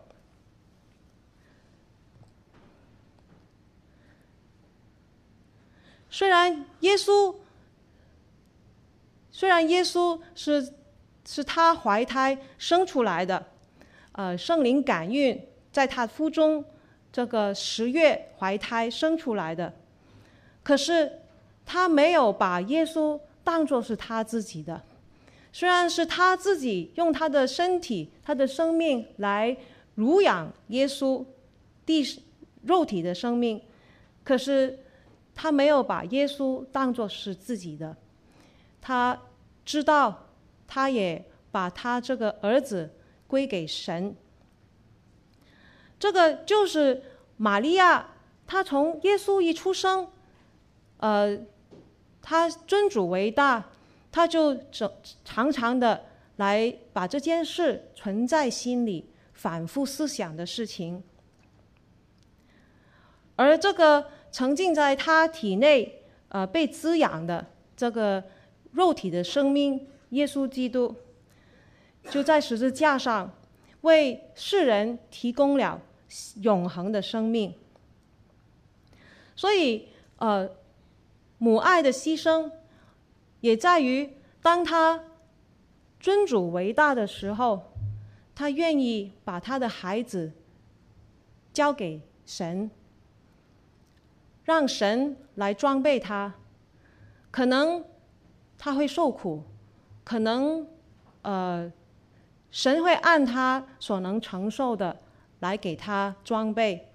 [6.09, 7.35] 虽然耶稣，
[9.31, 10.75] 虽然耶稣是
[11.25, 13.47] 是他怀胎生出来的，
[14.13, 16.63] 呃，圣灵感孕在他腹中
[17.13, 19.73] 这个十月怀胎生出来的，
[20.63, 21.21] 可是
[21.67, 24.83] 他没有把耶稣当作是他自己的。
[25.53, 29.57] 虽然是他自己用他的身体、他的生命来
[29.97, 31.25] 濡养耶稣
[31.85, 32.23] 地
[32.63, 33.61] 肉体的生命，
[34.25, 34.79] 可是。
[35.35, 37.97] 他没有把耶稣当作是自己的，
[38.83, 39.19] 他
[39.65, 40.29] 知道，
[40.69, 42.91] 他也把他这个儿子
[43.27, 44.15] 归给神。
[46.03, 47.01] 这个就是
[47.37, 48.09] 玛利亚，
[48.45, 50.09] 她从耶稣一出生，
[50.97, 51.39] 呃，
[52.21, 53.71] 她尊主为大，
[54.11, 54.91] 她就常
[55.25, 56.07] 常常的
[56.39, 61.05] 来把这件事存在心里，反复思想的事情，
[63.37, 64.07] 而这个。
[64.35, 67.45] 沉浸在他体内，呃，被滋养的
[67.77, 68.25] 这个
[68.71, 70.97] 肉体的生命，耶稣基督，
[72.09, 73.31] 就在十字架上
[73.83, 75.79] 为世人提供了
[76.41, 77.55] 永恒的生命。
[79.35, 80.51] 所以，呃，
[81.39, 82.51] 母爱的牺牲，
[83.41, 85.05] 也在于当他
[85.99, 87.73] 尊主为大的时候，
[88.35, 90.33] 他愿意把他的孩子
[91.53, 92.71] 交给神。
[94.45, 96.35] 让神来装备他，
[97.31, 97.85] 可能
[98.59, 99.45] 他会受苦，
[100.03, 100.67] 可能
[101.23, 101.73] 呃，
[102.51, 105.01] 神会按他所能承受的
[105.43, 106.89] 来给他装备。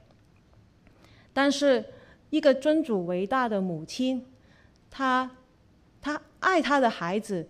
[1.32, 1.94] 但是，
[2.32, 4.26] 一个尊主为大的母亲，
[4.90, 5.30] 她
[6.02, 7.48] 她爱她的孩子，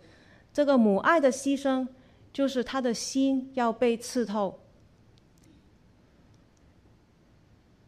[0.52, 1.88] 这个母爱的牺牲，
[2.34, 4.60] 就是她的心要被刺透。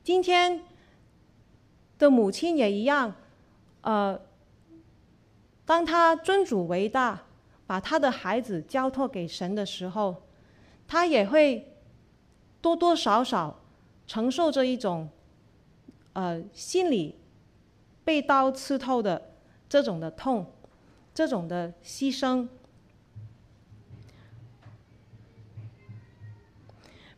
[0.02, 0.64] 今天。
[2.00, 3.14] 的母亲也一样，
[3.82, 4.18] 呃，
[5.66, 7.24] 当他尊主为大，
[7.68, 10.24] 把他的孩子交托给神的时候，
[10.88, 11.76] 他也会
[12.62, 13.60] 多多少少
[14.08, 15.10] 承受着一种，
[16.14, 17.16] 呃，心里
[18.04, 19.34] 被刀刺透的
[19.68, 20.46] 这种的痛，
[21.14, 22.48] 这种的牺牲。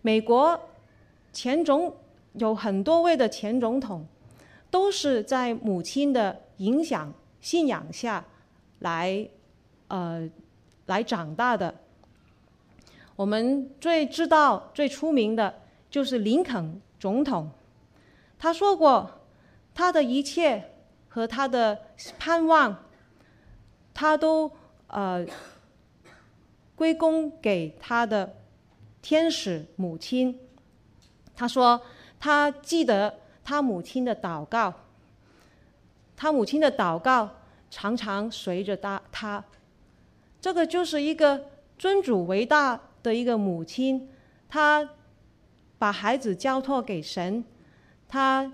[0.01, 0.59] 美国
[1.31, 1.95] 前总
[2.33, 4.07] 有很多位的前总统。
[4.71, 8.25] 都是在母亲的影响、信仰下
[8.79, 9.27] 来，
[9.89, 10.29] 呃，
[10.85, 11.75] 来长大的。
[13.21, 15.61] 我们最知道、最出名的
[15.91, 17.51] 就是林肯总统。
[18.39, 19.21] 他说过，
[19.75, 20.71] 他的一切
[21.07, 21.79] 和他的
[22.17, 22.83] 盼望，
[23.93, 24.51] 他都
[24.87, 25.23] 呃
[26.75, 28.37] 归功给他的
[29.03, 30.39] 天使母亲。
[31.35, 31.79] 他说，
[32.19, 33.19] 他记得。
[33.43, 34.71] 他母亲的祷告，
[36.15, 37.27] 他母亲的祷告
[37.71, 39.01] 常常随着他。
[39.11, 39.43] 他
[40.39, 44.09] 这个就是一个尊主为大的一个母亲，
[44.49, 44.89] 她
[45.77, 47.43] 把孩子交托给神，
[48.07, 48.51] 她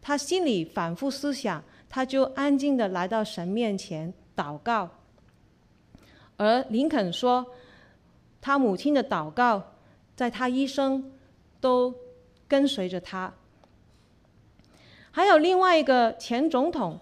[0.00, 4.90] 她心里反复思想，她就安静的来到神面前祷告。
[6.36, 7.46] 而林肯说，
[8.40, 9.74] 他母亲的祷告，
[10.14, 11.12] 在他一生
[11.60, 11.94] 都。
[12.50, 13.34] 跟随着他，
[15.10, 16.98] 还有另外一个前总统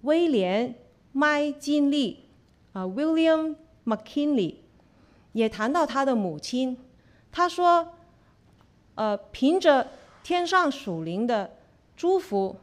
[0.00, 0.74] 威廉
[1.12, 2.30] 麦金利
[2.72, 4.54] 啊，William McKinley
[5.32, 6.76] 也谈到他的母亲，
[7.30, 7.94] 他说
[8.96, 9.88] ：“呃，凭着
[10.22, 11.56] 天上属灵的
[11.96, 12.56] 祝福，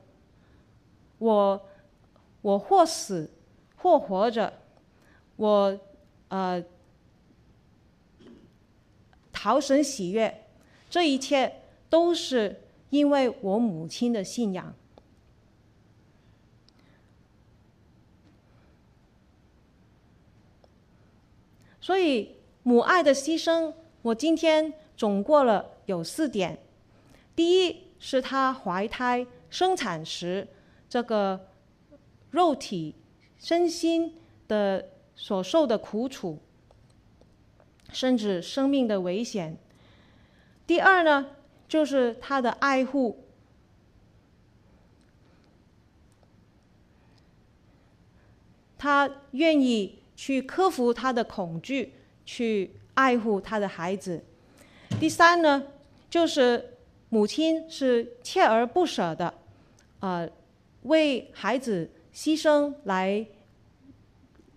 [1.19, 1.65] 我
[2.41, 3.31] 我或死
[3.77, 4.53] 或活着，
[5.37, 5.79] 我
[6.27, 6.63] 呃
[9.31, 10.45] 讨神喜悦，
[10.89, 14.73] 这一切都是因为我母亲的信仰。
[21.79, 22.36] 所以
[22.67, 26.59] 母爱的牺牲，我今天总过了有四点。
[27.33, 30.45] 第一是她怀胎生产时
[30.89, 31.47] 这个
[32.31, 32.93] 肉体
[33.39, 34.17] 身心
[34.49, 36.39] 的所受的苦楚，
[37.93, 39.57] 甚至生命的危险。
[40.65, 41.37] 第二呢，
[41.69, 43.23] 就是她的爱护，
[48.77, 49.99] 她愿意。
[50.17, 51.93] 去克服他的恐惧，
[52.27, 54.21] 去爱护他的孩子。
[54.99, 55.63] 第三呢，
[56.09, 59.33] 就是母亲是锲而不舍的，
[60.01, 60.29] 呃，
[60.83, 63.25] 为孩子牺牲来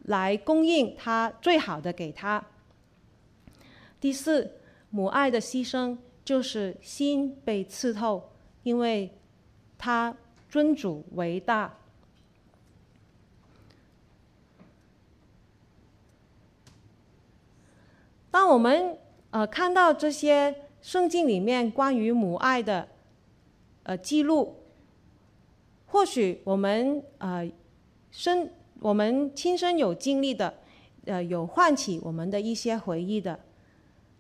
[0.03, 2.45] 来供应他最好的给他。
[4.01, 4.59] 第四，
[4.91, 8.31] 母爱的牺牲就是心被刺透，
[8.65, 9.15] 因为
[9.79, 10.17] 他
[10.49, 11.77] 尊主为大。
[18.31, 18.97] 当我们
[19.31, 22.87] 呃看到这些圣经里面关于母爱的
[23.83, 24.57] 呃记录，
[25.87, 27.51] 或许我们呃
[28.11, 30.55] 身我们亲身有经历的，
[31.07, 33.41] 呃有唤起我们的一些回忆的，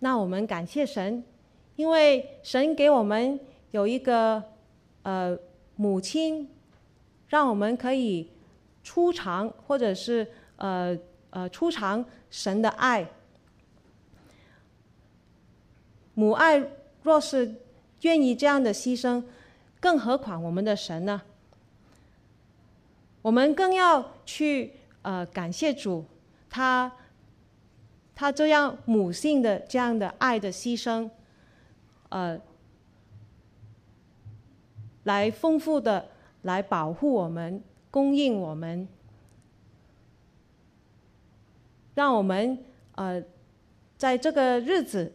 [0.01, 1.23] 那我们感谢神，
[1.77, 3.39] 因为神给我们
[3.71, 4.43] 有一个
[5.03, 5.39] 呃
[5.77, 6.49] 母亲，
[7.29, 8.29] 让我们可以
[8.83, 10.99] 初尝或者是呃
[11.31, 13.07] 呃初尝神的爱。
[16.15, 16.63] 母爱
[17.03, 17.55] 若是
[18.03, 19.23] 愿意这样的牺牲，
[19.79, 21.23] 更何况我们的神呢？
[23.23, 26.05] 我们更要去呃感谢主，
[26.49, 26.91] 他
[28.15, 31.09] 他这样母性的这样的爱的牺牲，
[32.09, 32.41] 呃，
[35.05, 36.09] 来丰富的
[36.43, 38.89] 来保护我们，供应我们，
[41.95, 42.59] 让我们
[42.95, 43.23] 呃
[43.97, 45.13] 在这个日子。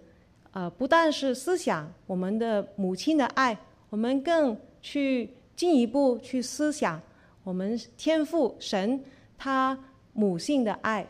[0.55, 3.57] 呃，不但是思想我们的母亲的爱，
[3.89, 7.01] 我们更去进一步去思想
[7.43, 9.03] 我们天父神
[9.37, 9.77] 他
[10.13, 11.05] 母性的爱，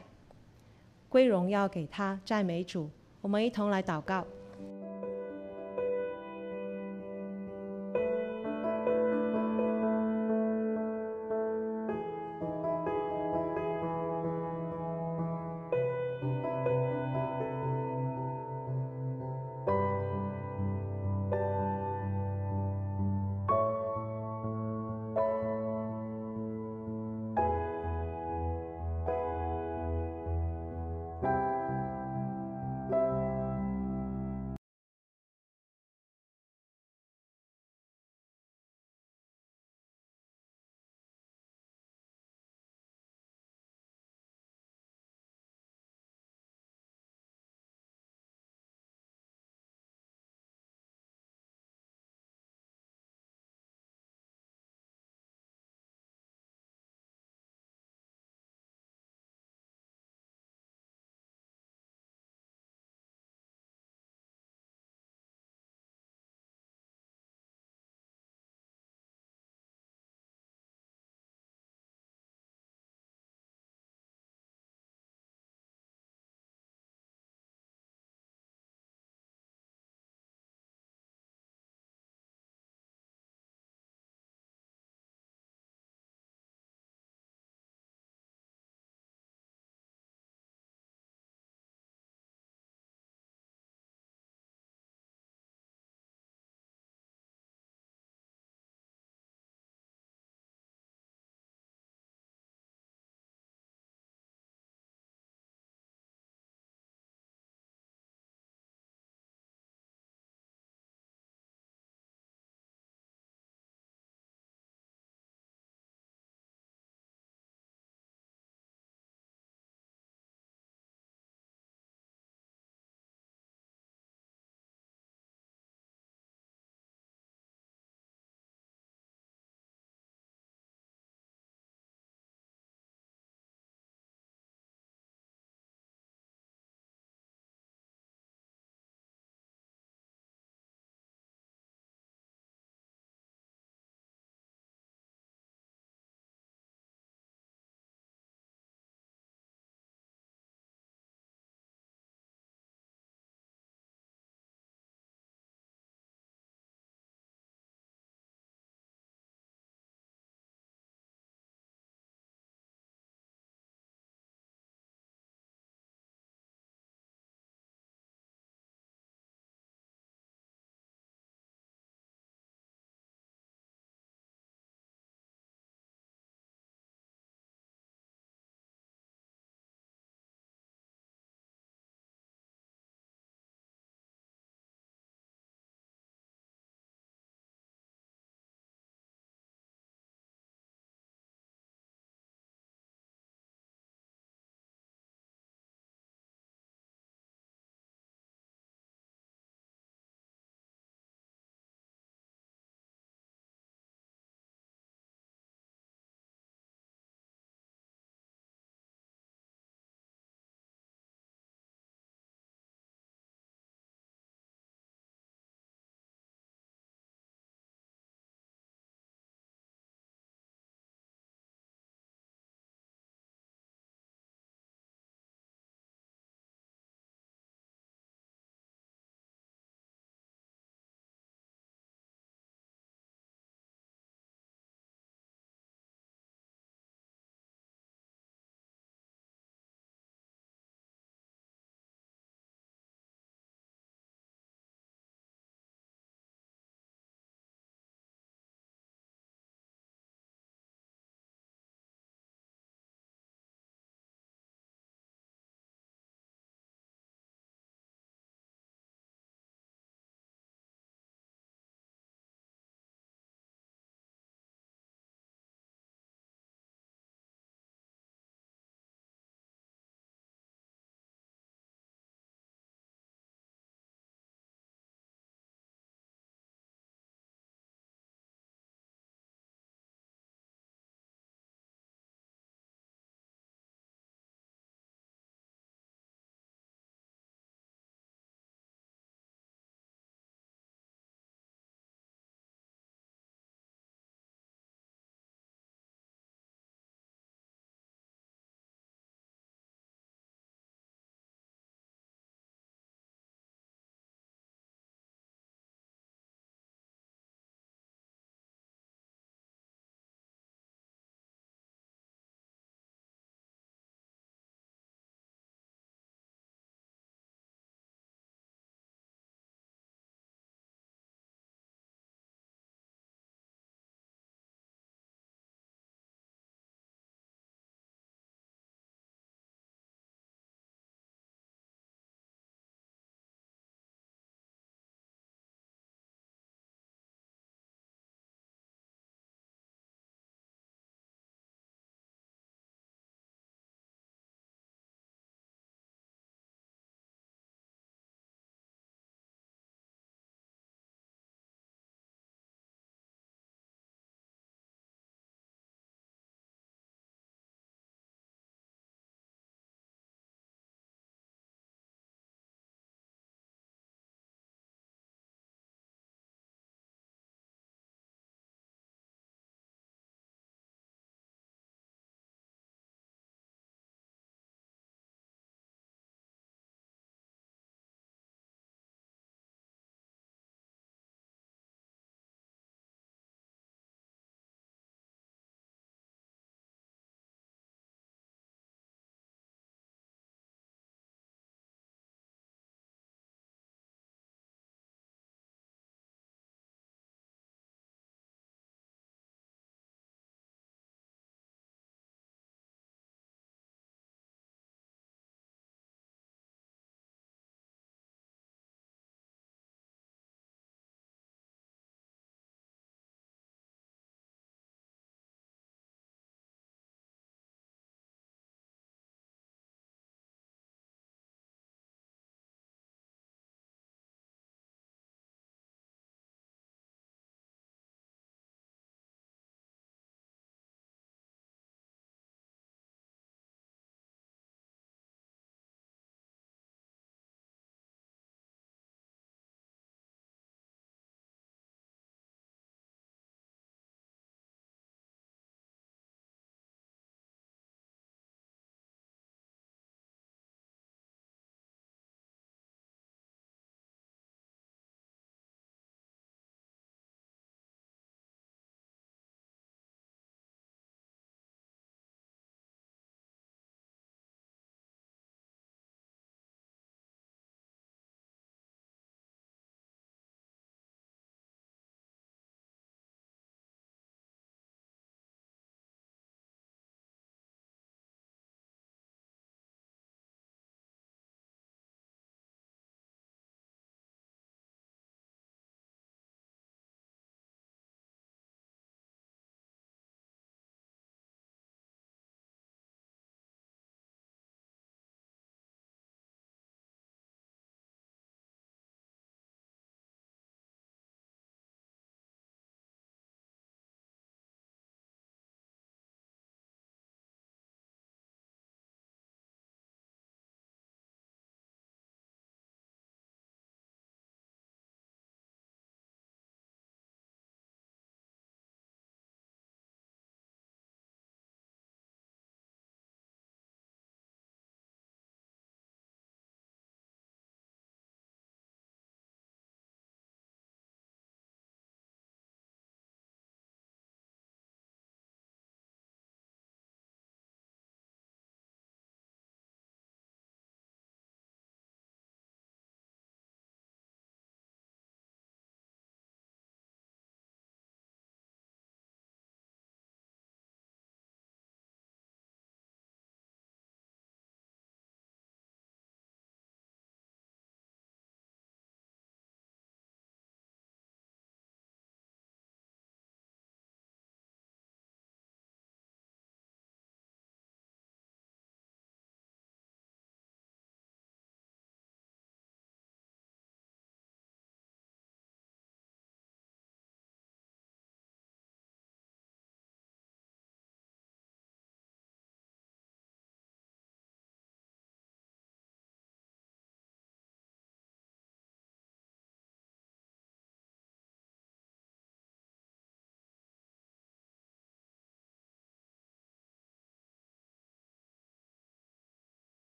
[1.07, 2.89] 归荣耀给他，赞美主。
[3.21, 4.25] 我们一同来祷告。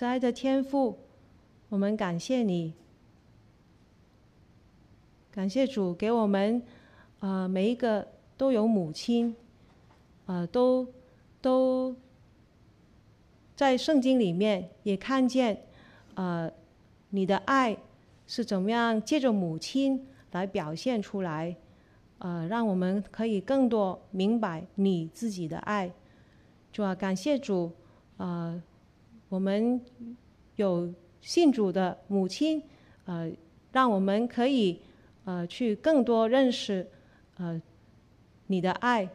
[0.00, 0.96] 慈爱的天父，
[1.68, 2.72] 我们感谢你，
[5.30, 6.62] 感谢主给我们，
[7.18, 9.36] 呃，每一个都有母亲，
[10.24, 10.88] 呃，都
[11.42, 11.94] 都
[13.54, 15.64] 在圣经里面也看见，
[16.14, 16.50] 呃，
[17.10, 17.76] 你的爱
[18.26, 21.54] 是怎么样借着母亲来表现出来，
[22.20, 25.92] 呃，让我们可以更多明白你自己的爱。
[26.72, 27.72] 主啊，感谢主，
[28.16, 28.62] 呃，
[29.30, 29.80] 我们
[30.56, 32.60] 有信主的母亲，
[33.04, 33.30] 呃，
[33.70, 34.80] 让我们可以
[35.24, 36.84] 呃去更多认识
[37.36, 37.62] 呃
[38.48, 39.08] 你的爱，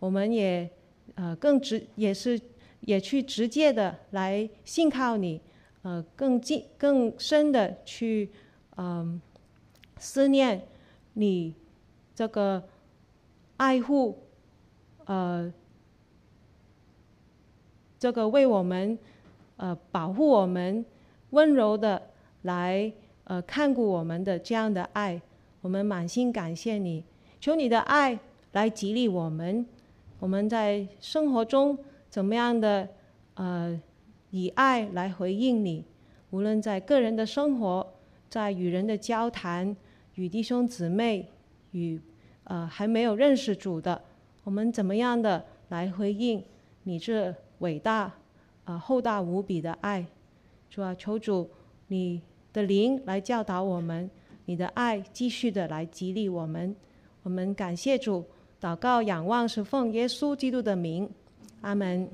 [0.00, 0.68] 我们也
[1.14, 2.38] 呃更直也是
[2.80, 5.40] 也去直接的来信靠你，
[5.82, 8.28] 呃，更近更深的去
[8.76, 9.22] 嗯、
[9.98, 10.66] 思念
[11.14, 11.54] 你
[12.16, 12.68] 这个
[13.58, 14.26] 爱护
[15.04, 15.52] 呃。
[17.98, 18.96] 这个为我们，
[19.56, 20.84] 呃，保护我们，
[21.30, 22.10] 温柔的
[22.42, 22.92] 来，
[23.24, 25.20] 呃，看顾我们的这样的爱，
[25.60, 27.04] 我们满心感谢你。
[27.40, 28.18] 求你的爱
[28.52, 29.66] 来激励我们，
[30.18, 31.78] 我们在生活中
[32.08, 32.88] 怎么样的，
[33.34, 33.80] 呃，
[34.30, 35.84] 以爱来回应你。
[36.30, 37.94] 无论在个人的生活，
[38.28, 39.76] 在与人的交谈，
[40.14, 41.28] 与弟兄姊妹，
[41.70, 42.00] 与
[42.44, 44.02] 呃还没有认识主的，
[44.44, 46.44] 我们怎么样的来回应
[46.82, 47.34] 你这？
[47.60, 48.12] 伟大，
[48.66, 50.04] 啊、厚大无比的爱，
[50.68, 51.48] 主啊，求主
[51.86, 52.20] 你
[52.52, 54.10] 的灵来教导我们，
[54.44, 56.76] 你的爱继续的来激励我们。
[57.22, 58.24] 我们感谢主，
[58.60, 61.08] 祷告仰望是奉耶稣基督的名，
[61.62, 62.06] 阿门。